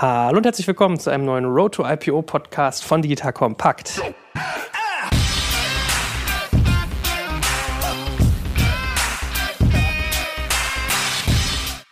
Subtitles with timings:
[0.00, 4.00] Hallo und herzlich willkommen zu einem neuen Road to IPO Podcast von Digital Compact.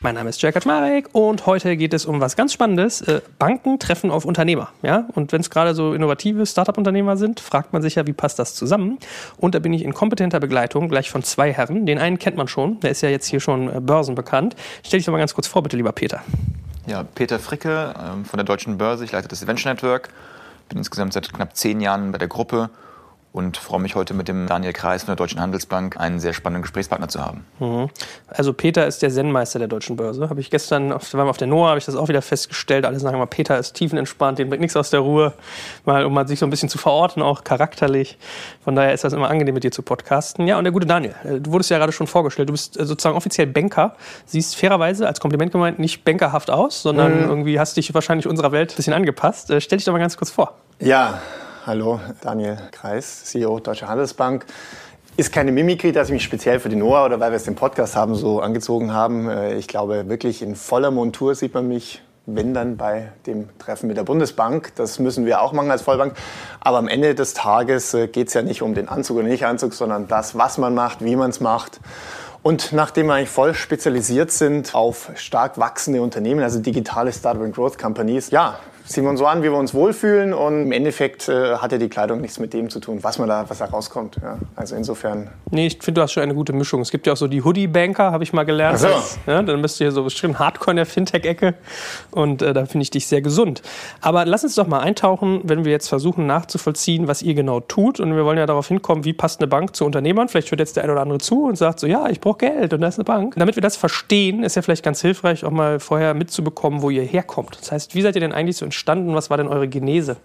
[0.01, 3.03] Mein Name ist Jörg Kaczmarek und heute geht es um was ganz Spannendes.
[3.03, 4.71] Äh, Banken treffen auf Unternehmer.
[4.81, 5.07] Ja?
[5.15, 8.55] Und wenn es gerade so innovative Startup-Unternehmer sind, fragt man sich ja, wie passt das
[8.55, 8.97] zusammen?
[9.37, 11.85] Und da bin ich in kompetenter Begleitung gleich von zwei Herren.
[11.85, 14.57] Den einen kennt man schon, der ist ja jetzt hier schon äh, börsenbekannt.
[14.83, 16.23] Stell dich doch mal ganz kurz vor, bitte, lieber Peter.
[16.89, 19.05] Ja, Peter Fricke ähm, von der Deutschen Börse.
[19.05, 20.09] Ich leite das Adventure Network.
[20.71, 22.71] Bin insgesamt seit knapp zehn Jahren bei der Gruppe
[23.33, 26.63] und freue mich heute mit dem Daniel Kreis von der Deutschen Handelsbank einen sehr spannenden
[26.63, 27.45] Gesprächspartner zu haben.
[27.61, 27.89] Mhm.
[28.27, 30.31] Also Peter ist der Zen-Meister der Deutschen Börse.
[30.31, 32.87] Habe ich gestern, auf, waren wir auf der NOAA, habe ich das auch wieder festgestellt.
[32.87, 35.35] Alle sagen immer, Peter ist tiefenentspannt, dem bringt nichts aus der Ruhe,
[35.85, 38.19] mal, um mal sich so ein bisschen zu verorten, auch charakterlich.
[38.65, 40.47] Von daher ist das immer angenehm, mit dir zu podcasten.
[40.47, 42.49] Ja, und der gute Daniel, äh, du wurdest ja gerade schon vorgestellt.
[42.49, 47.23] Du bist äh, sozusagen offiziell Banker, siehst fairerweise als Kompliment gemeint nicht bankerhaft aus, sondern
[47.23, 47.29] mhm.
[47.29, 49.51] irgendwie hast dich wahrscheinlich unserer Welt ein bisschen angepasst.
[49.51, 50.55] Äh, stell dich doch mal ganz kurz vor.
[50.81, 51.21] Ja,
[51.69, 54.47] Hallo, Daniel Kreis, CEO Deutsche Handelsbank.
[55.19, 57.57] Ist keine Mimikry, dass ich mich speziell für die NOAA oder weil wir es den
[57.57, 59.29] Podcast haben, so angezogen haben.
[59.29, 63.87] Äh, ich glaube, wirklich in voller Montur sieht man mich, wenn dann bei dem Treffen
[63.87, 64.77] mit der Bundesbank.
[64.77, 66.15] Das müssen wir auch machen als Vollbank.
[66.59, 69.45] Aber am Ende des Tages äh, geht es ja nicht um den Anzug oder nicht
[69.45, 71.81] Anzug, sondern das, was man macht, wie man es macht.
[72.43, 77.55] Und nachdem wir eigentlich voll spezialisiert sind auf stark wachsende Unternehmen, also digitale Startup and
[77.55, 78.59] Growth Companies, ja,
[78.89, 81.79] ziehen wir uns so an, wie wir uns wohlfühlen und im Endeffekt äh, hat ja
[81.79, 84.17] die Kleidung nichts mit dem zu tun, was man da, was da rauskommt.
[84.23, 84.39] Ja.
[84.57, 85.29] Also insofern.
[85.51, 86.81] Nee, ich finde, du hast schon eine gute Mischung.
[86.81, 88.79] Es gibt ja auch so die Hoodie-Banker, habe ich mal gelernt.
[88.79, 88.89] So.
[89.27, 91.55] ja, dann bist du hier so bestimmt Hardcore in der Fintech-Ecke
[92.11, 93.63] und äh, da finde ich dich sehr gesund.
[94.01, 98.01] Aber lass uns doch mal eintauchen, wenn wir jetzt versuchen nachzuvollziehen, was ihr genau tut
[98.01, 100.29] und wir wollen ja darauf hinkommen, wie passt eine Bank zu Unternehmern.
[100.29, 102.73] Vielleicht hört jetzt der eine oder andere zu und sagt so, ja, ich brauche Geld
[102.73, 103.35] und da ist eine Bank.
[103.37, 107.03] Damit wir das verstehen, ist ja vielleicht ganz hilfreich, auch mal vorher mitzubekommen, wo ihr
[107.03, 107.59] herkommt.
[107.61, 108.78] Das heißt, wie seid ihr denn eigentlich so entstanden?
[109.15, 110.17] Was war denn eure Genese?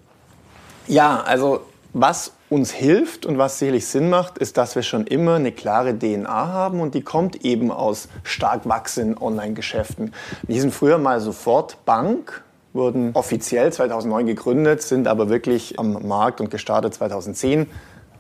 [0.88, 1.62] Ja, also
[1.94, 5.98] was uns hilft und was sicherlich Sinn macht, ist, dass wir schon immer eine klare
[5.98, 10.14] DNA haben und die kommt eben aus stark wachsenden Online-Geschäften.
[10.44, 12.44] Wir sind früher mal sofort Bank,
[12.74, 17.70] wurden offiziell 2009 gegründet, sind aber wirklich am Markt und gestartet 2010.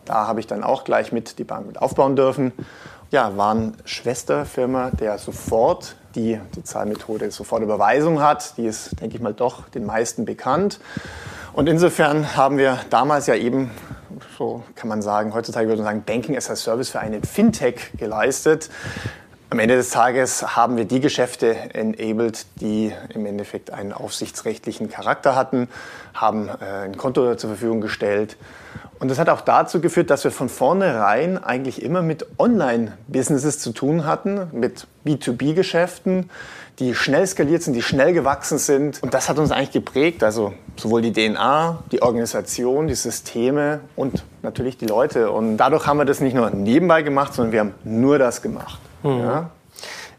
[0.05, 2.51] Da habe ich dann auch gleich mit die Bank mit aufbauen dürfen.
[3.11, 8.57] Ja, waren Schwesterfirma der sofort die die Zahlmethode Sofortüberweisung hat.
[8.57, 10.79] Die ist, denke ich mal, doch den meisten bekannt.
[11.53, 13.69] Und insofern haben wir damals ja eben,
[14.37, 17.91] so kann man sagen, heutzutage würde man sagen, Banking as a Service für einen Fintech
[17.97, 18.69] geleistet.
[19.51, 25.35] Am Ende des Tages haben wir die Geschäfte enabled, die im Endeffekt einen aufsichtsrechtlichen Charakter
[25.35, 25.69] hatten,
[26.13, 28.37] haben äh, ein Konto zur Verfügung gestellt
[29.03, 33.73] und das hat auch dazu geführt, dass wir von vornherein eigentlich immer mit Online-Businesses zu
[33.73, 36.29] tun hatten, mit B2B-Geschäften,
[36.79, 39.03] die schnell skaliert sind, die schnell gewachsen sind.
[39.03, 40.23] Und das hat uns eigentlich geprägt.
[40.23, 45.31] Also sowohl die DNA, die Organisation, die Systeme und natürlich die Leute.
[45.31, 48.79] Und dadurch haben wir das nicht nur nebenbei gemacht, sondern wir haben nur das gemacht.
[49.03, 49.19] Mhm.
[49.19, 49.49] Ja?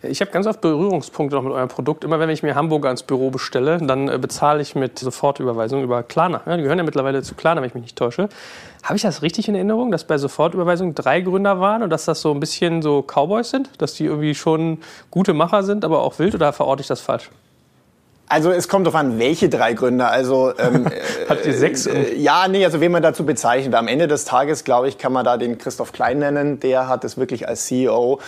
[0.09, 2.04] Ich habe ganz oft Berührungspunkte noch mit eurem Produkt.
[2.04, 6.03] Immer wenn ich mir Hamburger ins Büro bestelle, dann äh, bezahle ich mit Sofortüberweisung über
[6.03, 6.42] Klarna.
[6.47, 8.28] Ja, die gehören ja mittlerweile zu Klarna, wenn ich mich nicht täusche.
[8.82, 12.20] Habe ich das richtig in Erinnerung, dass bei Sofortüberweisung drei Gründer waren und dass das
[12.20, 13.70] so ein bisschen so Cowboys sind?
[13.78, 14.78] Dass die irgendwie schon
[15.10, 16.34] gute Macher sind, aber auch wild?
[16.34, 17.31] Oder verorte ich das falsch?
[18.26, 20.10] Also es kommt darauf an, welche drei Gründer.
[20.10, 20.86] Also ähm,
[21.28, 21.86] habt ihr sechs?
[21.86, 23.75] Äh, ja, nee, also wen man dazu bezeichnet.
[23.75, 26.60] Am Ende des Tages, glaube ich, kann man da den Christoph Klein nennen.
[26.60, 28.19] Der hat es wirklich als CEO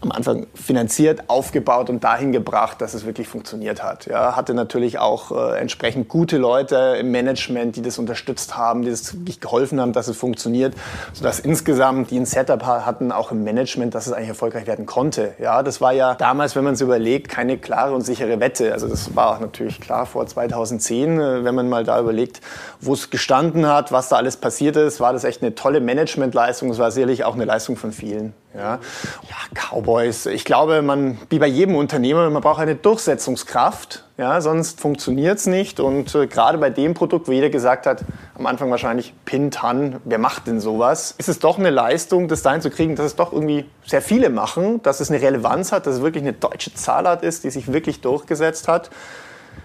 [0.00, 4.06] am Anfang finanziert, aufgebaut und dahin gebracht, dass es wirklich funktioniert hat.
[4.06, 8.90] Ja, hatte natürlich auch äh, entsprechend gute Leute im Management, die das unterstützt haben, die
[8.90, 10.74] das wirklich geholfen haben, dass es funktioniert,
[11.12, 15.34] sodass insgesamt die ein Setup hatten, auch im Management, dass es eigentlich erfolgreich werden konnte.
[15.40, 18.72] Ja, das war ja damals, wenn man es überlegt, keine klare und sichere Wette.
[18.72, 22.40] Also das war natürlich klar vor 2010, äh, wenn man mal da überlegt,
[22.80, 26.70] wo es gestanden hat, was da alles passiert ist, war das echt eine tolle Managementleistung.
[26.70, 28.34] Es war sicherlich auch eine Leistung von vielen.
[28.58, 28.80] Ja,
[29.28, 30.26] ja Cowboys.
[30.26, 34.04] Ich glaube, man, wie bei jedem Unternehmer, man braucht eine Durchsetzungskraft.
[34.16, 35.78] Ja, sonst funktioniert es nicht.
[35.78, 38.04] Und äh, gerade bei dem Produkt, wo jeder gesagt hat,
[38.36, 41.14] am Anfang wahrscheinlich Pintan, wer macht denn sowas?
[41.18, 44.28] Ist es doch eine Leistung, das dahin zu kriegen, dass es doch irgendwie sehr viele
[44.28, 47.72] machen, dass es eine Relevanz hat, dass es wirklich eine deutsche Zahlart ist, die sich
[47.72, 48.90] wirklich durchgesetzt hat.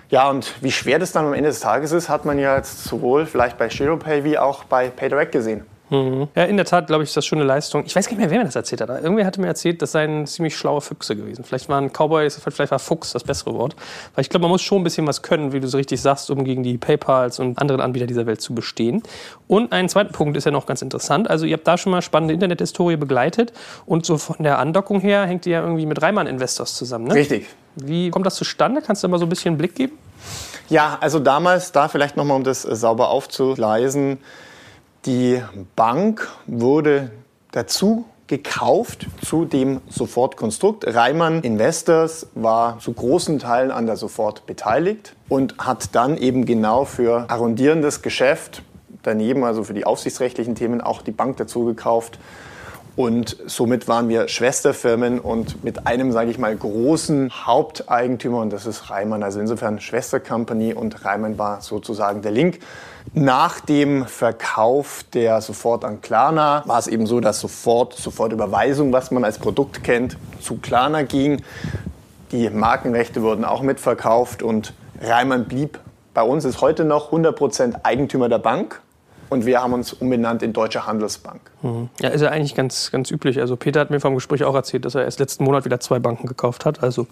[0.10, 2.84] Ja, und wie schwer das dann am Ende des Tages ist, hat man ja jetzt
[2.84, 5.66] sowohl vielleicht bei ShiroPay wie auch bei PayDirect gesehen.
[5.94, 6.28] Mhm.
[6.34, 7.86] Ja, in der Tat, glaube ich, ist das schon eine Leistung.
[7.86, 8.90] Ich weiß gar nicht mehr, wer mir das erzählt hat.
[8.90, 11.44] Irgendwer hatte mir erzählt, das seien ziemlich schlaue Füchse gewesen.
[11.44, 13.76] Vielleicht waren Cowboys, vielleicht war Fuchs das bessere Wort.
[14.16, 16.32] Weil ich glaube, man muss schon ein bisschen was können, wie du so richtig sagst,
[16.32, 19.04] um gegen die PayPals und anderen Anbieter dieser Welt zu bestehen.
[19.48, 21.30] Und ein zweiter Punkt ist ja noch ganz interessant.
[21.30, 23.54] Also ihr habt da schon mal spannende Internethistorie begleitet
[23.86, 27.14] und so von der Andockung her hängt ihr ja irgendwie mit Reimann Investors zusammen, ne?
[27.14, 27.46] Richtig.
[27.76, 28.82] Wie kommt das zustande?
[28.82, 29.98] Kannst du da mal so ein bisschen einen Blick geben?
[30.70, 34.18] Ja, also damals, da vielleicht nochmal, um das sauber aufzugleisen,
[35.06, 35.42] die
[35.76, 37.12] Bank wurde
[37.52, 40.86] dazu gekauft zu dem Sofortkonstrukt.
[40.88, 46.86] Reimann Investors war zu großen Teilen an der Sofort beteiligt und hat dann eben genau
[46.86, 48.64] für arrondierendes Geschäft
[49.04, 52.18] daneben, also für die aufsichtsrechtlichen Themen, auch die Bank dazu gekauft.
[52.96, 58.68] Und somit waren wir Schwesterfirmen und mit einem, sage ich mal, großen Haupteigentümer und das
[58.68, 59.24] ist Reimann.
[59.24, 62.60] Also insofern Schwestercompany und Reimann war sozusagen der Link.
[63.16, 69.12] Nach dem Verkauf der Sofort an Klarna war es eben so, dass Sofort, Sofortüberweisung, was
[69.12, 71.44] man als Produkt kennt, zu Klarna ging.
[72.32, 75.80] Die Markenrechte wurden auch mitverkauft und Reimann blieb
[76.16, 78.82] bei uns, ist heute noch 100% Eigentümer der Bank
[79.30, 81.42] und wir haben uns umbenannt in Deutsche Handelsbank.
[81.62, 81.90] Mhm.
[82.00, 83.40] Ja, ist ja eigentlich ganz, ganz üblich.
[83.40, 86.00] Also Peter hat mir vom Gespräch auch erzählt, dass er erst letzten Monat wieder zwei
[86.00, 86.82] Banken gekauft hat.
[86.82, 87.06] Also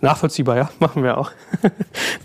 [0.00, 1.30] nachvollziehbar, ja, machen wir auch.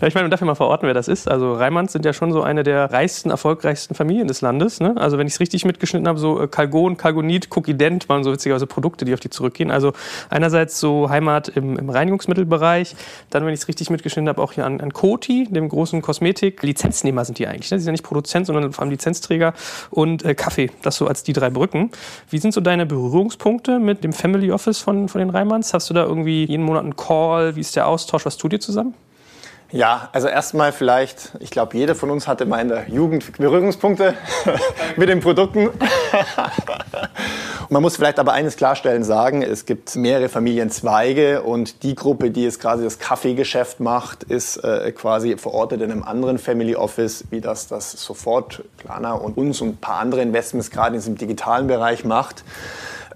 [0.00, 1.28] ich meine, man darf ja mal verorten, wer das ist.
[1.28, 4.80] Also Reimanns sind ja schon so eine der reichsten, erfolgreichsten Familien des Landes.
[4.80, 4.94] Ne?
[4.96, 8.66] Also wenn ich es richtig mitgeschnitten habe, so äh, Kalgon, Kalgonit, Cookident waren so witzigerweise
[8.66, 9.70] Produkte, die auf die zurückgehen.
[9.70, 9.92] Also
[10.30, 12.96] einerseits so Heimat im, im Reinigungsmittelbereich,
[13.30, 16.62] dann, wenn ich es richtig mitgeschnitten habe, auch hier an, an Coty, dem großen Kosmetik.
[16.62, 17.70] Lizenznehmer sind die eigentlich.
[17.70, 17.78] Ne?
[17.78, 19.54] Sie sind ja nicht Produzent, sondern vor allem Lizenzträger
[19.90, 20.70] und äh, Kaffee.
[20.82, 21.90] Das so als die drei Brücken.
[22.30, 25.72] Wie sind so deine Berührungspunkte mit dem Family Office von, von den Reimanns?
[25.72, 27.27] Hast du da irgendwie jeden Monat einen Call?
[27.36, 28.26] Wie ist der Austausch?
[28.26, 28.94] Was tut ihr zusammen?
[29.70, 34.14] Ja, also erstmal vielleicht, ich glaube, jeder von uns hatte mal in der Jugend Berührungspunkte
[34.96, 35.68] mit den Produkten.
[37.68, 42.44] Man muss vielleicht aber eines klarstellen sagen, es gibt mehrere Familienzweige und die Gruppe, die
[42.44, 47.42] jetzt quasi das Kaffeegeschäft macht, ist äh, quasi verortet in einem anderen Family Office, wie
[47.42, 51.66] das das Sofort, Klarna und uns und ein paar andere Investments gerade in diesem digitalen
[51.66, 52.42] Bereich macht.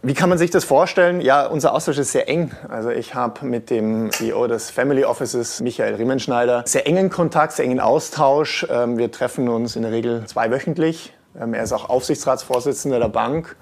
[0.04, 1.20] Wie kann man sich das vorstellen?
[1.20, 2.50] Ja, unser Austausch ist sehr eng.
[2.68, 7.66] Also ich habe mit dem CEO des Family Offices, Michael Riemenschneider, sehr engen Kontakt, sehr
[7.66, 8.66] engen Austausch.
[8.68, 11.14] Ähm, wir treffen uns in der Regel zweiwöchentlich.
[11.40, 13.54] Ähm, er ist auch Aufsichtsratsvorsitzender der Bank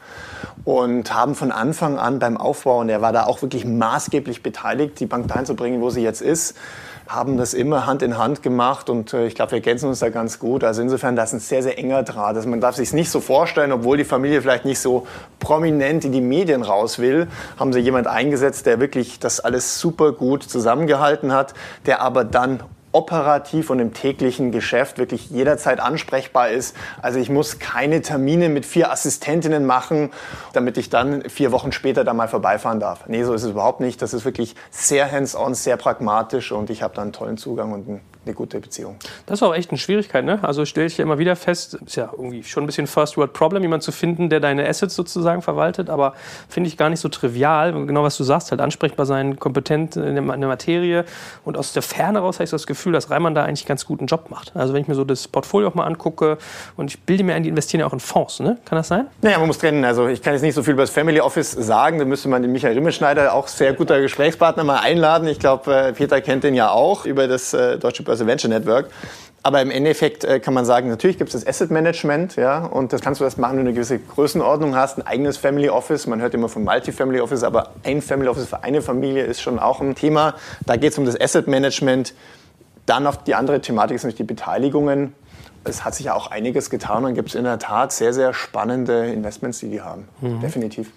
[0.65, 4.99] und haben von Anfang an beim Aufbau, und er war da auch wirklich maßgeblich beteiligt,
[4.99, 6.57] die Bank dahin zu bringen, wo sie jetzt ist,
[7.11, 10.11] haben das immer Hand in Hand gemacht und äh, ich glaube, wir ergänzen uns da
[10.11, 10.63] ganz gut.
[10.63, 12.37] Also insofern, das ist ein sehr, sehr enger Draht.
[12.37, 15.09] Also man darf sich nicht so vorstellen, obwohl die Familie vielleicht nicht so
[15.41, 17.27] prominent in die Medien raus will,
[17.59, 21.53] haben sie jemand eingesetzt, der wirklich das alles super gut zusammengehalten hat,
[21.85, 22.61] der aber dann
[22.93, 26.77] operativ und im täglichen Geschäft wirklich jederzeit ansprechbar ist.
[27.01, 30.11] Also ich muss keine Termine mit vier Assistentinnen machen,
[30.53, 33.07] damit ich dann vier Wochen später da mal vorbeifahren darf.
[33.07, 34.03] Nee, so ist es überhaupt nicht.
[34.03, 37.89] Das ist wirklich sehr hands-on, sehr pragmatisch und ich habe da einen tollen Zugang und
[37.89, 38.97] einen eine gute Beziehung.
[39.27, 40.41] Das ist auch echt eine Schwierigkeit, ne?
[40.43, 43.33] Also stelle ich ja immer wieder fest, ist ja irgendwie schon ein bisschen First World
[43.33, 46.15] Problem, jemanden zu finden, der deine Assets sozusagen verwaltet, aber
[46.49, 47.73] finde ich gar nicht so trivial.
[47.87, 51.05] Genau was du sagst, halt ansprechbar sein, kompetent in der, Materie.
[51.45, 54.07] Und aus der Ferne raus habe ich das Gefühl, dass Reimann da eigentlich ganz guten
[54.07, 54.55] Job macht.
[54.55, 56.39] Also wenn ich mir so das Portfolio auch mal angucke
[56.77, 58.59] und ich bilde mir ein, die investieren ja auch in Fonds, ne?
[58.65, 59.07] Kann das sein?
[59.23, 59.85] Naja, man muss trennen.
[59.85, 61.99] Also ich kann jetzt nicht so viel über das Family Office sagen.
[61.99, 65.27] Da müsste man den Michael Rimmelschneider, auch sehr guter Gesprächspartner, mal einladen.
[65.29, 68.91] Ich glaube, äh, Peter kennt den ja auch über das äh, Deutsche Börse Venture Network.
[69.43, 72.93] Aber im Endeffekt äh, kann man sagen, natürlich gibt es das Asset Management, ja, und
[72.93, 76.07] das kannst du erst machen, wenn du eine gewisse Größenordnung hast, ein eigenes Family Office.
[76.07, 79.59] Man hört immer von Multi-Family Office, aber ein Family Office für eine Familie ist schon
[79.59, 80.35] auch ein Thema.
[80.67, 82.13] Da geht es um das Asset Management.
[82.85, 85.15] Dann auf die andere Thematik ist natürlich die Beteiligungen.
[85.65, 88.35] Es hat sich ja auch einiges getan und gibt es in der Tat sehr, sehr
[88.35, 90.09] spannende Investments, die die haben.
[90.21, 90.41] Mhm.
[90.41, 90.91] Definitiv.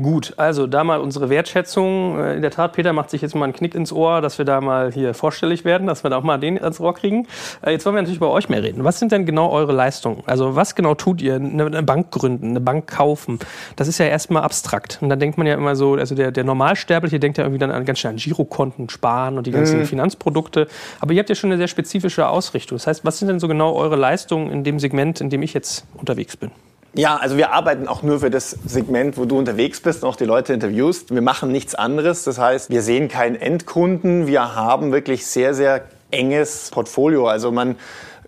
[0.00, 2.18] Gut, also da mal unsere Wertschätzung.
[2.18, 4.46] Äh, in der Tat, Peter macht sich jetzt mal einen Knick ins Ohr, dass wir
[4.46, 7.26] da mal hier vorstellig werden, dass wir da auch mal den ans Ohr kriegen.
[7.60, 8.84] Äh, jetzt wollen wir natürlich bei euch mehr reden.
[8.84, 10.22] Was sind denn genau eure Leistungen?
[10.24, 11.34] Also was genau tut ihr?
[11.34, 13.38] Eine Bank gründen, eine Bank kaufen?
[13.76, 14.98] Das ist ja erstmal abstrakt.
[15.02, 17.70] Und dann denkt man ja immer so, also der, der Normalsterbliche denkt ja irgendwie dann
[17.70, 19.84] an, ganz schnell an Girokonten, Sparen und die ganzen mhm.
[19.84, 20.68] Finanzprodukte.
[21.00, 22.78] Aber ihr habt ja schon eine sehr spezifische Ausrichtung.
[22.78, 25.52] Das heißt, was sind denn so genau eure Leistungen in dem Segment, in dem ich
[25.52, 26.50] jetzt unterwegs bin?
[26.94, 30.16] Ja, also wir arbeiten auch nur für das Segment, wo du unterwegs bist und auch
[30.16, 31.14] die Leute interviewst.
[31.14, 32.24] Wir machen nichts anderes.
[32.24, 34.26] Das heißt, wir sehen keinen Endkunden.
[34.26, 37.26] Wir haben wirklich sehr, sehr enges Portfolio.
[37.26, 37.76] Also man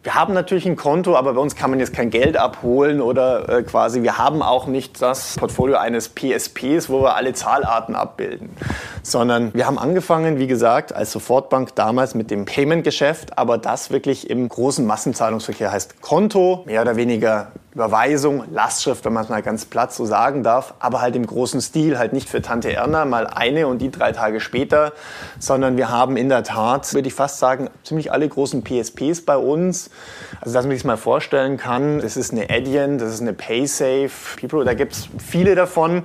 [0.04, 3.48] wir haben natürlich ein Konto, aber bei uns kann man jetzt kein Geld abholen oder
[3.48, 8.50] äh, quasi, wir haben auch nicht das Portfolio eines PSPs, wo wir alle Zahlarten abbilden,
[9.02, 14.28] sondern wir haben angefangen, wie gesagt, als Sofortbank damals mit dem Payment-Geschäft, aber das wirklich
[14.28, 19.64] im großen Massenzahlungsverkehr heißt Konto, mehr oder weniger Überweisung, Lastschrift, wenn man es mal ganz
[19.64, 23.26] platt so sagen darf, aber halt im großen Stil, halt nicht für Tante Erna mal
[23.26, 24.92] eine und die drei Tage später,
[25.40, 29.36] sondern wir haben in der Tat, würde ich fast sagen, ziemlich alle großen PSPs bei
[29.36, 29.90] uns.
[30.40, 34.38] Also, dass man sich mal vorstellen kann, das ist eine Adyen, das ist eine PaySafe,
[34.40, 36.04] People, da gibt es viele davon.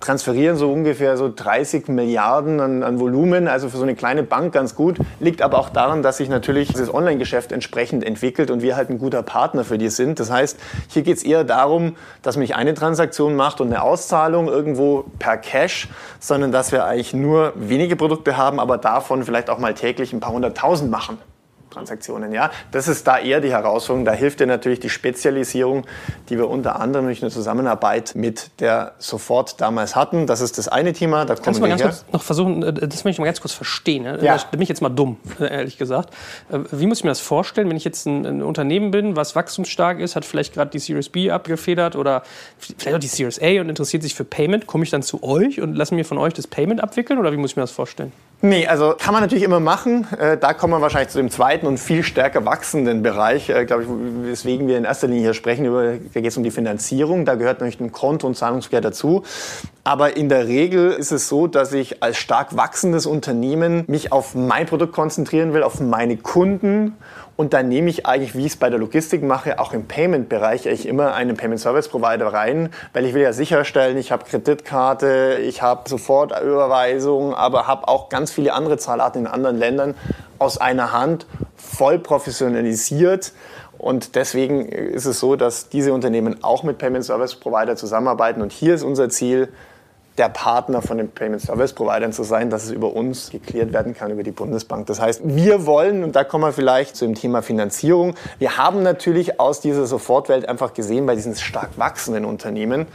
[0.00, 4.52] Transferieren so ungefähr so 30 Milliarden an, an Volumen, also für so eine kleine Bank
[4.52, 4.98] ganz gut.
[5.20, 8.98] Liegt aber auch daran, dass sich natürlich dieses Online-Geschäft entsprechend entwickelt und wir halt ein
[8.98, 10.20] guter Partner für die sind.
[10.20, 13.82] Das heißt, hier geht es eher darum, dass man nicht eine Transaktion macht und eine
[13.82, 15.88] Auszahlung irgendwo per Cash,
[16.20, 20.20] sondern dass wir eigentlich nur wenige Produkte haben, aber davon vielleicht auch mal täglich ein
[20.20, 21.18] paar hunderttausend machen.
[21.70, 22.32] Transaktionen.
[22.32, 22.50] Ja?
[22.70, 24.04] Das ist da eher die Herausforderung.
[24.04, 25.86] Da hilft dir natürlich die Spezialisierung,
[26.28, 30.26] die wir unter anderem durch eine Zusammenarbeit mit der Sofort damals hatten.
[30.26, 31.24] Das ist das eine Thema.
[31.24, 31.88] Da Kannst du mal ganz her.
[31.88, 34.04] kurz noch versuchen, äh, das möchte ich mal ganz kurz verstehen.
[34.04, 34.18] Ne?
[34.22, 34.36] Ja.
[34.36, 36.14] Da bin ich jetzt mal dumm, ehrlich gesagt.
[36.50, 39.36] Äh, wie muss ich mir das vorstellen, wenn ich jetzt ein, ein Unternehmen bin, was
[39.36, 42.22] wachstumsstark ist, hat vielleicht gerade die Series B abgefedert oder
[42.58, 45.60] vielleicht auch die Series A und interessiert sich für Payment, komme ich dann zu euch
[45.60, 48.12] und lasse mir von euch das Payment abwickeln oder wie muss ich mir das vorstellen?
[48.40, 50.06] Nee, also kann man natürlich immer machen.
[50.16, 53.82] Äh, da kommen wir wahrscheinlich zu dem zweiten und viel stärker wachsenden Bereich, äh, glaube
[53.82, 53.88] ich,
[54.30, 55.64] weswegen wir in erster Linie hier sprechen.
[55.64, 57.24] Da geht es um die Finanzierung.
[57.24, 59.24] Da gehört natürlich ein Konto und Zahlungsverkehr dazu.
[59.82, 64.36] Aber in der Regel ist es so, dass ich als stark wachsendes Unternehmen mich auf
[64.36, 66.94] mein Produkt konzentrieren will, auf meine Kunden
[67.38, 70.66] und dann nehme ich eigentlich, wie ich es bei der Logistik mache, auch im Payment-Bereich
[70.66, 75.38] eigentlich immer einen Payment Service Provider rein, weil ich will ja sicherstellen, ich habe Kreditkarte,
[75.40, 79.94] ich habe Sofortüberweisung, aber habe auch ganz viele andere Zahlarten in anderen Ländern
[80.40, 83.32] aus einer Hand voll professionalisiert.
[83.78, 88.42] Und deswegen ist es so, dass diese Unternehmen auch mit Payment Service Provider zusammenarbeiten.
[88.42, 89.48] Und hier ist unser Ziel,
[90.18, 93.94] der Partner von den Payment Service Providern zu sein, dass es über uns geklärt werden
[93.94, 94.86] kann, über die Bundesbank.
[94.86, 98.82] Das heißt, wir wollen, und da kommen wir vielleicht zu dem Thema Finanzierung, wir haben
[98.82, 102.86] natürlich aus dieser Sofortwelt einfach gesehen, bei diesen stark wachsenden Unternehmen,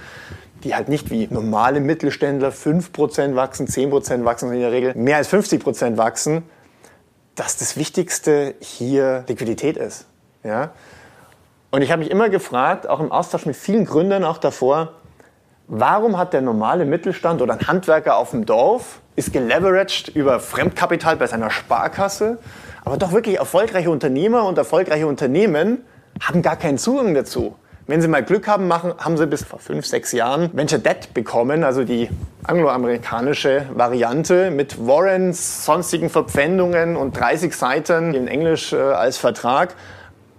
[0.64, 5.30] die halt nicht wie normale Mittelständler 5% wachsen, 10% wachsen, in der Regel mehr als
[5.32, 6.44] 50% wachsen,
[7.36, 10.06] dass das Wichtigste hier Liquidität ist.
[10.44, 10.72] Ja?
[11.72, 14.94] Und ich habe mich immer gefragt, auch im Austausch mit vielen Gründern auch davor,
[15.68, 21.16] Warum hat der normale Mittelstand oder ein Handwerker auf dem Dorf ist geleveraged über Fremdkapital
[21.16, 22.38] bei seiner Sparkasse,
[22.84, 25.86] aber doch wirklich erfolgreiche Unternehmer und erfolgreiche Unternehmen
[26.22, 27.56] haben gar keinen Zugang dazu.
[27.88, 31.14] Wenn Sie mal Glück haben, machen, haben Sie bis vor fünf, sechs Jahren Venture Debt
[31.14, 32.10] bekommen, also die
[32.44, 39.76] angloamerikanische Variante mit Warrants, sonstigen Verpfändungen und 30 Seiten in Englisch äh, als Vertrag,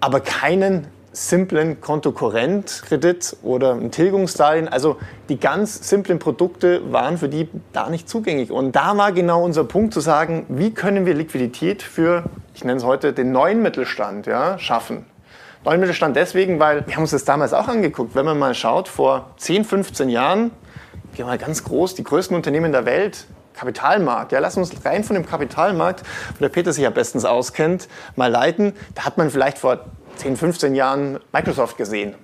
[0.00, 4.68] aber keinen simplen Kontokorrentkredit oder ein Tilgungsdarlehen.
[4.68, 4.96] Also
[5.28, 8.50] die ganz simplen Produkte waren für die da nicht zugänglich.
[8.50, 12.78] Und da war genau unser Punkt zu sagen, wie können wir Liquidität für, ich nenne
[12.78, 15.06] es heute, den neuen Mittelstand ja, schaffen.
[15.64, 18.14] Neuen Mittelstand deswegen, weil wir haben uns das damals auch angeguckt.
[18.14, 20.50] Wenn man mal schaut, vor 10, 15 Jahren,
[21.14, 24.32] gehen wir mal ganz groß, die größten Unternehmen der Welt, Kapitalmarkt.
[24.32, 26.02] Ja, lass uns rein von dem Kapitalmarkt,
[26.34, 28.74] wo der Peter sich ja bestens auskennt, mal leiten.
[28.94, 29.84] Da hat man vielleicht vor
[30.16, 32.14] 10, 15 Jahren Microsoft gesehen.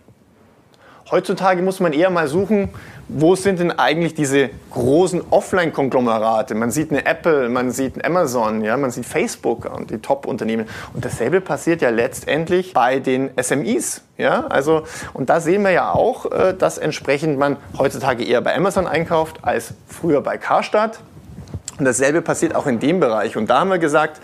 [1.11, 2.68] Heutzutage muss man eher mal suchen,
[3.09, 6.54] wo sind denn eigentlich diese großen Offline-Konglomerate?
[6.54, 10.68] Man sieht eine Apple, man sieht ein Amazon, ja, man sieht Facebook und die Top-Unternehmen.
[10.94, 14.02] Und dasselbe passiert ja letztendlich bei den SMEs.
[14.18, 14.47] Ja?
[14.47, 18.87] Also, und da sehen wir ja auch, äh, dass entsprechend man heutzutage eher bei Amazon
[18.87, 21.00] einkauft als früher bei Karstadt.
[21.80, 23.37] Und dasselbe passiert auch in dem Bereich.
[23.37, 24.20] Und da haben wir gesagt,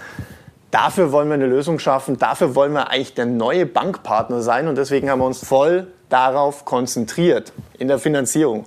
[0.76, 4.76] Dafür wollen wir eine Lösung schaffen, dafür wollen wir eigentlich der neue Bankpartner sein und
[4.76, 8.66] deswegen haben wir uns voll darauf konzentriert in der Finanzierung.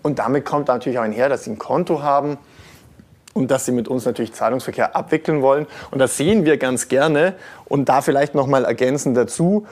[0.00, 2.38] Und damit kommt natürlich auch einher, dass sie ein Konto haben
[3.34, 5.66] und dass sie mit uns natürlich Zahlungsverkehr abwickeln wollen.
[5.90, 7.34] Und das sehen wir ganz gerne.
[7.66, 9.66] Und da vielleicht nochmal ergänzend dazu,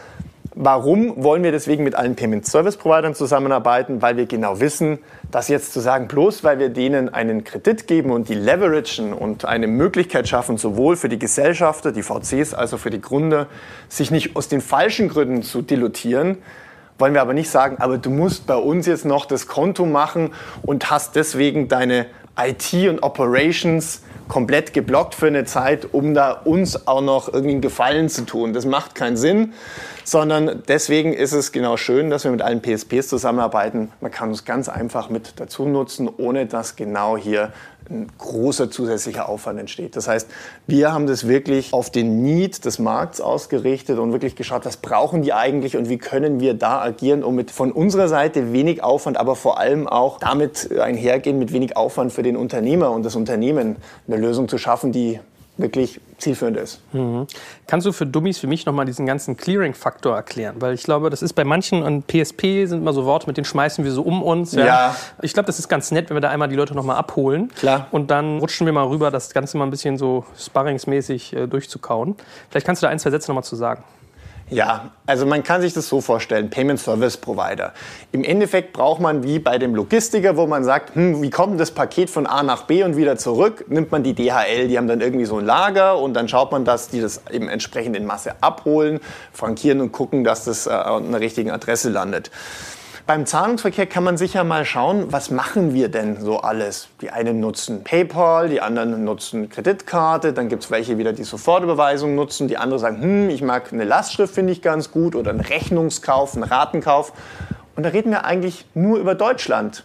[0.63, 4.03] Warum wollen wir deswegen mit allen Payment Service Providern zusammenarbeiten?
[4.03, 4.99] Weil wir genau wissen,
[5.31, 9.47] dass jetzt zu sagen, bloß weil wir denen einen Kredit geben und die leveragen und
[9.47, 13.47] eine Möglichkeit schaffen, sowohl für die Gesellschafter, die VCs, als auch für die Gründer,
[13.89, 16.37] sich nicht aus den falschen Gründen zu dilutieren,
[16.99, 20.35] wollen wir aber nicht sagen, aber du musst bei uns jetzt noch das Konto machen
[20.61, 22.05] und hast deswegen deine
[22.39, 27.61] IT und Operations komplett geblockt für eine Zeit, um da uns auch noch irgendwie einen
[27.61, 28.53] Gefallen zu tun.
[28.53, 29.53] Das macht keinen Sinn,
[30.05, 33.91] sondern deswegen ist es genau schön, dass wir mit allen PSPs zusammenarbeiten.
[34.01, 37.53] Man kann uns ganz einfach mit dazu nutzen, ohne dass genau hier
[37.91, 39.97] ein großer zusätzlicher Aufwand entsteht.
[39.97, 40.29] Das heißt,
[40.67, 45.23] wir haben das wirklich auf den Need des Markts ausgerichtet und wirklich geschaut, was brauchen
[45.23, 49.17] die eigentlich und wie können wir da agieren, um mit von unserer Seite wenig Aufwand,
[49.17, 53.77] aber vor allem auch damit einhergehen mit wenig Aufwand für den Unternehmer und das Unternehmen
[54.07, 55.21] eine Lösung zu schaffen, die
[55.61, 56.81] wirklich zielführend ist.
[56.93, 57.27] Mhm.
[57.67, 60.57] Kannst du für Dummies für mich nochmal diesen ganzen Clearing-Faktor erklären?
[60.59, 63.45] Weil ich glaube, das ist bei manchen, und PSP sind immer so Worte, mit denen
[63.45, 64.53] schmeißen wir so um uns.
[64.53, 64.65] Ja.
[64.65, 64.97] ja.
[65.23, 67.51] Ich glaube, das ist ganz nett, wenn wir da einmal die Leute nochmal abholen.
[67.57, 67.87] Klar.
[67.91, 72.17] Und dann rutschen wir mal rüber, das Ganze mal ein bisschen so sparringsmäßig äh, durchzukauen.
[72.51, 73.85] Vielleicht kannst du da ein, zwei Sätze nochmal zu sagen.
[74.51, 77.73] Ja, also man kann sich das so vorstellen, Payment Service Provider.
[78.11, 81.71] Im Endeffekt braucht man wie bei dem Logistiker, wo man sagt, hm, wie kommt das
[81.71, 85.01] Paket von A nach B und wieder zurück, nimmt man die DHL, die haben dann
[85.01, 88.35] irgendwie so ein Lager und dann schaut man, dass die das eben entsprechend in Masse
[88.41, 88.99] abholen,
[89.33, 92.33] frankieren und gucken, dass das äh, an der richtigen Adresse landet.
[93.11, 96.87] Beim Zahlungsverkehr kann man sicher mal schauen, was machen wir denn so alles?
[97.01, 102.15] Die einen nutzen PayPal, die anderen nutzen Kreditkarte, dann gibt es welche wieder, die Sofortüberweisung
[102.15, 105.41] nutzen, die anderen sagen, hm, ich mag eine Lastschrift, finde ich ganz gut, oder einen
[105.41, 107.13] Rechnungskauf, einen Ratenkauf.
[107.75, 109.83] Und da reden wir eigentlich nur über Deutschland.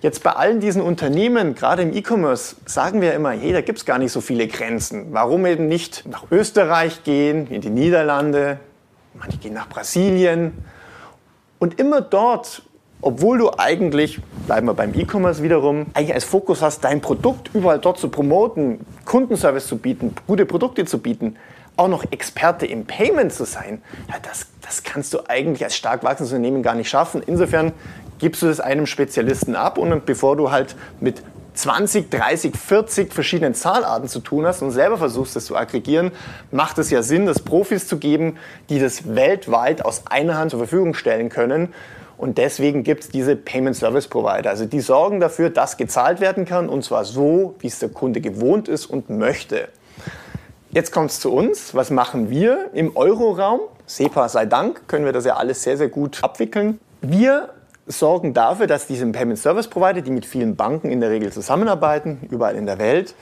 [0.00, 3.84] Jetzt bei allen diesen Unternehmen, gerade im E-Commerce, sagen wir immer, hey, da gibt es
[3.84, 5.12] gar nicht so viele Grenzen.
[5.12, 8.58] Warum eben nicht nach Österreich gehen, in die Niederlande,
[9.14, 10.54] manche gehen nach Brasilien.
[11.58, 12.62] Und immer dort,
[13.00, 17.78] obwohl du eigentlich, bleiben wir beim E-Commerce wiederum, eigentlich als Fokus hast, dein Produkt überall
[17.78, 21.36] dort zu promoten, Kundenservice zu bieten, gute Produkte zu bieten,
[21.76, 26.02] auch noch Experte im Payment zu sein, ja, das, das kannst du eigentlich als stark
[26.02, 27.22] wachsendes Unternehmen gar nicht schaffen.
[27.24, 27.72] Insofern
[28.18, 31.22] gibst du das einem Spezialisten ab und bevor du halt mit
[31.58, 36.12] 20, 30, 40 verschiedenen Zahlarten zu tun hast und selber versuchst, das zu aggregieren,
[36.52, 38.36] macht es ja Sinn, das Profis zu geben,
[38.70, 41.74] die das weltweit aus einer Hand zur Verfügung stellen können.
[42.16, 44.50] Und deswegen gibt es diese Payment Service Provider.
[44.50, 48.20] Also die sorgen dafür, dass gezahlt werden kann und zwar so, wie es der Kunde
[48.20, 49.68] gewohnt ist und möchte.
[50.70, 51.74] Jetzt kommt es zu uns.
[51.74, 53.60] Was machen wir im Euroraum?
[53.86, 56.78] SEPA sei Dank können wir das ja alles sehr, sehr gut abwickeln.
[57.00, 57.48] Wir
[57.88, 62.18] sorgen dafür, dass diese Payment Service Provider, die mit vielen Banken in der Regel zusammenarbeiten,
[62.30, 63.14] überall in der Welt,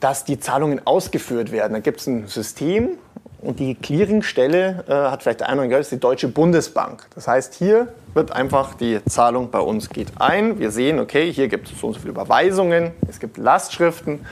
[0.00, 1.72] dass die Zahlungen ausgeführt werden.
[1.72, 2.98] Da gibt es ein System
[3.40, 7.06] und die Clearingstelle äh, hat vielleicht der eine oder gehört, ist die Deutsche Bundesbank.
[7.14, 10.58] Das heißt, hier wird einfach die Zahlung bei uns geht ein.
[10.58, 14.24] Wir sehen, okay, hier gibt es so und so viele Überweisungen, es gibt Lastschriften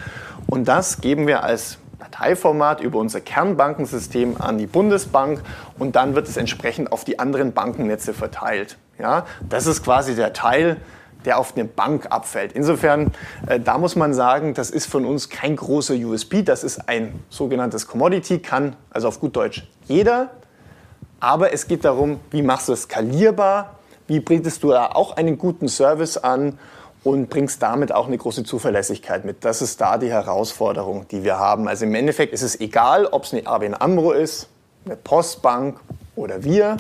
[0.47, 5.41] und das geben wir als Dateiformat über unser Kernbankensystem an die Bundesbank
[5.79, 8.77] und dann wird es entsprechend auf die anderen Bankennetze verteilt.
[8.99, 10.79] Ja, das ist quasi der Teil,
[11.25, 12.53] der auf eine Bank abfällt.
[12.53, 13.13] Insofern,
[13.47, 17.21] äh, da muss man sagen, das ist von uns kein großer USB, das ist ein
[17.31, 20.31] sogenanntes Commodity, kann also auf gut Deutsch jeder.
[21.21, 23.77] Aber es geht darum, wie machst du es skalierbar,
[24.09, 26.59] wie bringst du da auch einen guten Service an
[27.05, 29.45] und bringst damit auch eine große Zuverlässigkeit mit.
[29.45, 31.67] Das ist da die Herausforderung, die wir haben.
[31.69, 34.49] Also im Endeffekt ist es egal, ob es eine ABN AMRO ist,
[34.85, 35.81] eine Postbank
[36.15, 36.77] oder wir.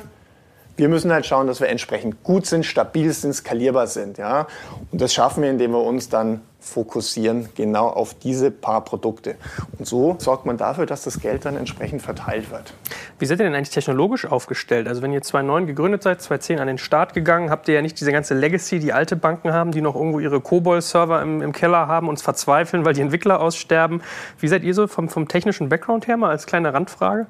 [0.76, 4.18] Wir müssen halt schauen, dass wir entsprechend gut sind, stabil sind, skalierbar sind.
[4.18, 4.46] Ja?
[4.90, 9.34] Und das schaffen wir, indem wir uns dann fokussieren genau auf diese paar Produkte.
[9.78, 12.72] Und so sorgt man dafür, dass das Geld dann entsprechend verteilt wird.
[13.18, 14.88] Wie seid ihr denn eigentlich technologisch aufgestellt?
[14.88, 18.00] Also wenn ihr 2009 gegründet seid, 2010 an den Start gegangen, habt ihr ja nicht
[18.00, 21.88] diese ganze Legacy, die alte Banken haben, die noch irgendwo ihre COBOL-Server im, im, Keller
[21.88, 24.02] haben und verzweifeln, weil die Entwickler aussterben.
[24.38, 27.26] Wie seid ihr so vom, vom technischen Background her mal als kleine Randfrage?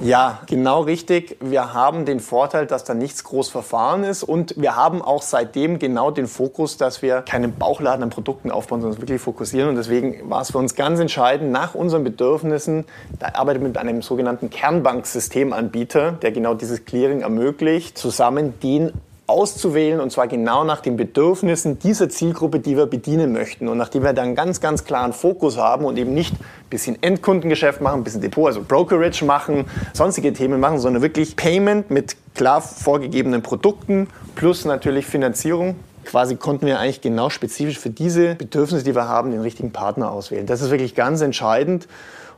[0.00, 1.36] Ja, genau richtig.
[1.40, 5.78] Wir haben den Vorteil, dass da nichts groß verfahren ist und wir haben auch seitdem
[5.78, 9.68] genau den Fokus, dass wir keinen Bauchladen an Produkten aufbauen, sondern wirklich fokussieren.
[9.68, 12.84] Und deswegen war es für uns ganz entscheidend, nach unseren Bedürfnissen,
[13.18, 18.92] da arbeitet mit einem sogenannten Kernbanksystemanbieter, der genau dieses Clearing ermöglicht, zusammen den
[19.26, 23.68] auszuwählen und zwar genau nach den Bedürfnissen dieser Zielgruppe, die wir bedienen möchten.
[23.68, 27.80] Und nachdem wir dann ganz, ganz klaren Fokus haben und eben nicht ein bisschen Endkundengeschäft
[27.80, 32.60] machen, ein bisschen Depot, also Brokerage machen, sonstige Themen machen, sondern wirklich Payment mit klar
[32.60, 35.76] vorgegebenen Produkten plus natürlich Finanzierung.
[36.04, 40.10] Quasi konnten wir eigentlich genau spezifisch für diese Bedürfnisse, die wir haben, den richtigen Partner
[40.10, 40.46] auswählen.
[40.46, 41.86] Das ist wirklich ganz entscheidend.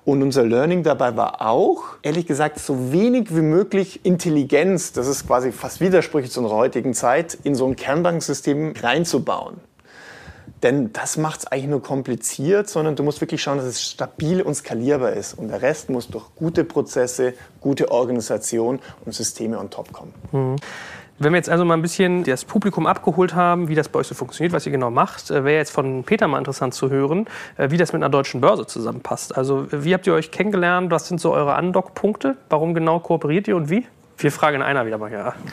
[0.04, 5.26] Und unser Learning dabei war auch, ehrlich gesagt, so wenig wie möglich Intelligenz, das ist
[5.26, 9.60] quasi fast widersprüchlich zu unserer heutigen Zeit, in so ein Kernbanksystem reinzubauen.
[10.62, 14.40] Denn das macht es eigentlich nur kompliziert, sondern du musst wirklich schauen, dass es stabil
[14.40, 15.34] und skalierbar ist.
[15.34, 20.14] Und der Rest muss durch gute Prozesse, gute Organisation und Systeme on top kommen.
[20.32, 20.56] Mhm.
[21.18, 24.08] Wenn wir jetzt also mal ein bisschen das Publikum abgeholt haben, wie das bei euch
[24.08, 27.26] so funktioniert, was ihr genau macht, äh, wäre jetzt von Peter mal interessant zu hören,
[27.56, 29.36] äh, wie das mit einer deutschen Börse zusammenpasst.
[29.36, 30.90] Also wie habt ihr euch kennengelernt?
[30.90, 32.36] Was sind so eure Andockpunkte?
[32.48, 33.86] Warum genau kooperiert ihr und wie?
[34.16, 35.34] Vier Fragen in einer wieder mal, ja.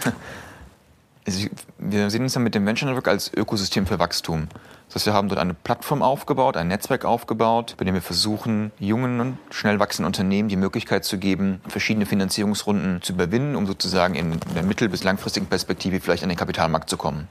[1.28, 1.48] Also
[1.78, 4.48] wir sehen uns ja mit dem Venture Network als Ökosystem für Wachstum.
[4.92, 8.74] Das heißt, wir haben dort eine Plattform aufgebaut, ein Netzwerk aufgebaut, bei dem wir versuchen,
[8.78, 14.16] jungen und schnell wachsenden Unternehmen die Möglichkeit zu geben, verschiedene Finanzierungsrunden zu überwinden, um sozusagen
[14.16, 17.30] in der mittel- bis langfristigen Perspektive vielleicht an den Kapitalmarkt zu kommen.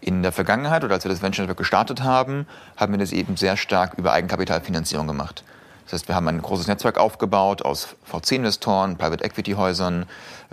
[0.00, 3.36] In der Vergangenheit oder als wir das Venture Network gestartet haben, haben wir das eben
[3.36, 5.42] sehr stark über Eigenkapitalfinanzierung gemacht.
[5.86, 10.06] Das heißt, wir haben ein großes Netzwerk aufgebaut aus VC-Investoren, Private Equity-Häusern,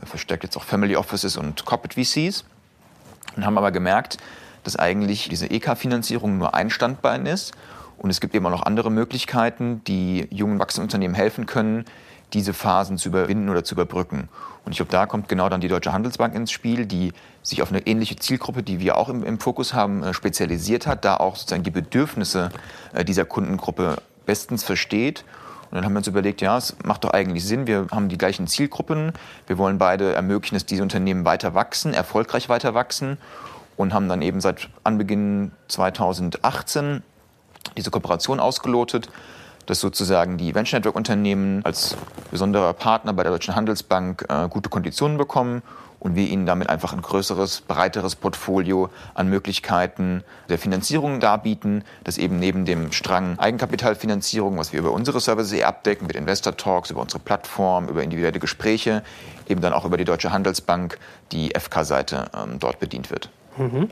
[0.04, 2.46] verstärkt jetzt auch Family Offices und Corporate VCs
[3.36, 4.18] und haben aber gemerkt,
[4.66, 7.54] dass eigentlich diese EK-Finanzierung nur ein Standbein ist.
[7.98, 11.86] Und es gibt eben auch noch andere Möglichkeiten, die jungen wachsenden Unternehmen helfen können,
[12.34, 14.28] diese Phasen zu überwinden oder zu überbrücken.
[14.66, 17.70] Und ich glaube, da kommt genau dann die Deutsche Handelsbank ins Spiel, die sich auf
[17.70, 21.36] eine ähnliche Zielgruppe, die wir auch im, im Fokus haben, äh, spezialisiert hat, da auch
[21.36, 22.50] sozusagen die Bedürfnisse
[22.94, 25.24] äh, dieser Kundengruppe bestens versteht.
[25.70, 28.18] Und dann haben wir uns überlegt, ja, es macht doch eigentlich Sinn, wir haben die
[28.18, 29.14] gleichen Zielgruppen,
[29.48, 33.18] wir wollen beide ermöglichen, dass diese Unternehmen weiter wachsen, erfolgreich weiter wachsen
[33.78, 37.04] und haben dann eben seit Anbeginn 2018
[37.76, 39.10] diese Kooperation ausgelotet,
[39.66, 41.98] dass sozusagen die Venture Network Unternehmen als
[42.32, 45.64] besonderer Partner bei der Deutschen Handelsbank äh, gute Konditionen bekommen
[46.00, 52.20] und wir ihnen damit einfach ein größeres, breiteres Portfolio an Möglichkeiten der Finanzierung darbieten, das
[52.20, 56.92] eben neben dem Strang Eigenkapitalfinanzierung, was wir über unsere Services eh abdecken, mit Investor Talks,
[56.92, 59.02] über unsere Plattform, über individuelle Gespräche,
[59.48, 61.00] eben dann auch über die Deutsche Handelsbank,
[61.32, 63.30] die FK-Seite ähm, dort bedient wird.
[63.58, 63.90] Mhm.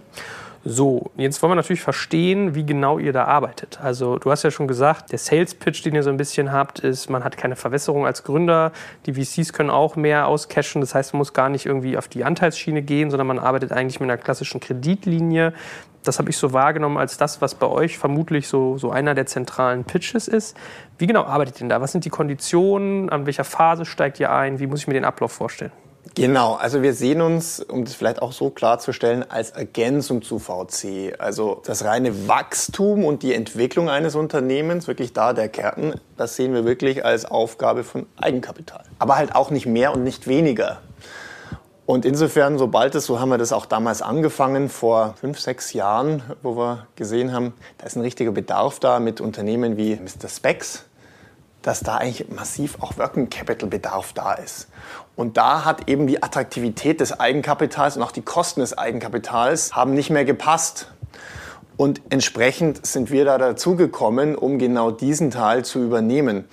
[0.65, 3.80] So, jetzt wollen wir natürlich verstehen, wie genau ihr da arbeitet.
[3.82, 6.80] Also du hast ja schon gesagt, der Sales Pitch, den ihr so ein bisschen habt,
[6.80, 8.71] ist, man hat keine Verwässerung als Gründer.
[9.06, 10.80] Die VCs können auch mehr auscashen.
[10.80, 13.99] Das heißt, man muss gar nicht irgendwie auf die Anteilsschiene gehen, sondern man arbeitet eigentlich
[13.99, 15.52] mit einer klassischen Kreditlinie.
[16.02, 19.26] Das habe ich so wahrgenommen als das, was bei euch vermutlich so, so einer der
[19.26, 20.56] zentralen Pitches ist.
[20.97, 21.82] Wie genau arbeitet ihr denn da?
[21.82, 23.10] Was sind die Konditionen?
[23.10, 24.60] An welcher Phase steigt ihr ein?
[24.60, 25.73] Wie muss ich mir den Ablauf vorstellen?
[26.15, 31.15] Genau, also wir sehen uns, um das vielleicht auch so klarzustellen, als Ergänzung zu VC.
[31.17, 36.54] Also das reine Wachstum und die Entwicklung eines Unternehmens, wirklich da der Kern, das sehen
[36.54, 38.84] wir wirklich als Aufgabe von Eigenkapital.
[38.99, 40.82] Aber halt auch nicht mehr und nicht weniger.
[41.88, 46.21] Und insofern, sobald es, so haben wir das auch damals angefangen, vor fünf, sechs Jahren,
[46.43, 50.30] wo wir gesehen haben, da ist ein richtiger Bedarf da mit Unternehmen wie Mr.
[50.30, 50.86] Specs,
[51.63, 54.67] dass da eigentlich massiv auch Working Capital Bedarf da ist.
[55.15, 59.93] Und da hat eben die Attraktivität des Eigenkapitals und auch die Kosten des Eigenkapitals haben
[59.93, 60.91] nicht mehr gepasst.
[61.76, 66.45] Und entsprechend sind wir da dazugekommen, um genau diesen Teil zu übernehmen.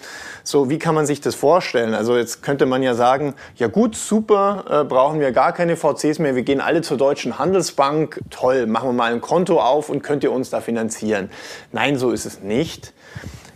[0.44, 1.92] So, wie kann man sich das vorstellen?
[1.92, 6.20] Also jetzt könnte man ja sagen, ja gut, super, äh, brauchen wir gar keine VCs
[6.20, 10.02] mehr, wir gehen alle zur Deutschen Handelsbank, toll, machen wir mal ein Konto auf und
[10.02, 11.28] könnt ihr uns da finanzieren.
[11.70, 12.94] Nein, so ist es nicht.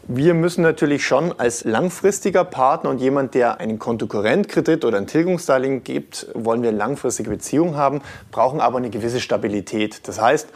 [0.06, 5.82] Wir müssen natürlich schon als langfristiger Partner und jemand, der einen Kontokorrentkredit oder ein Tilgungsdarlehen
[5.82, 10.06] gibt, wollen wir langfristige Beziehungen haben, brauchen aber eine gewisse Stabilität.
[10.06, 10.48] Das heißt,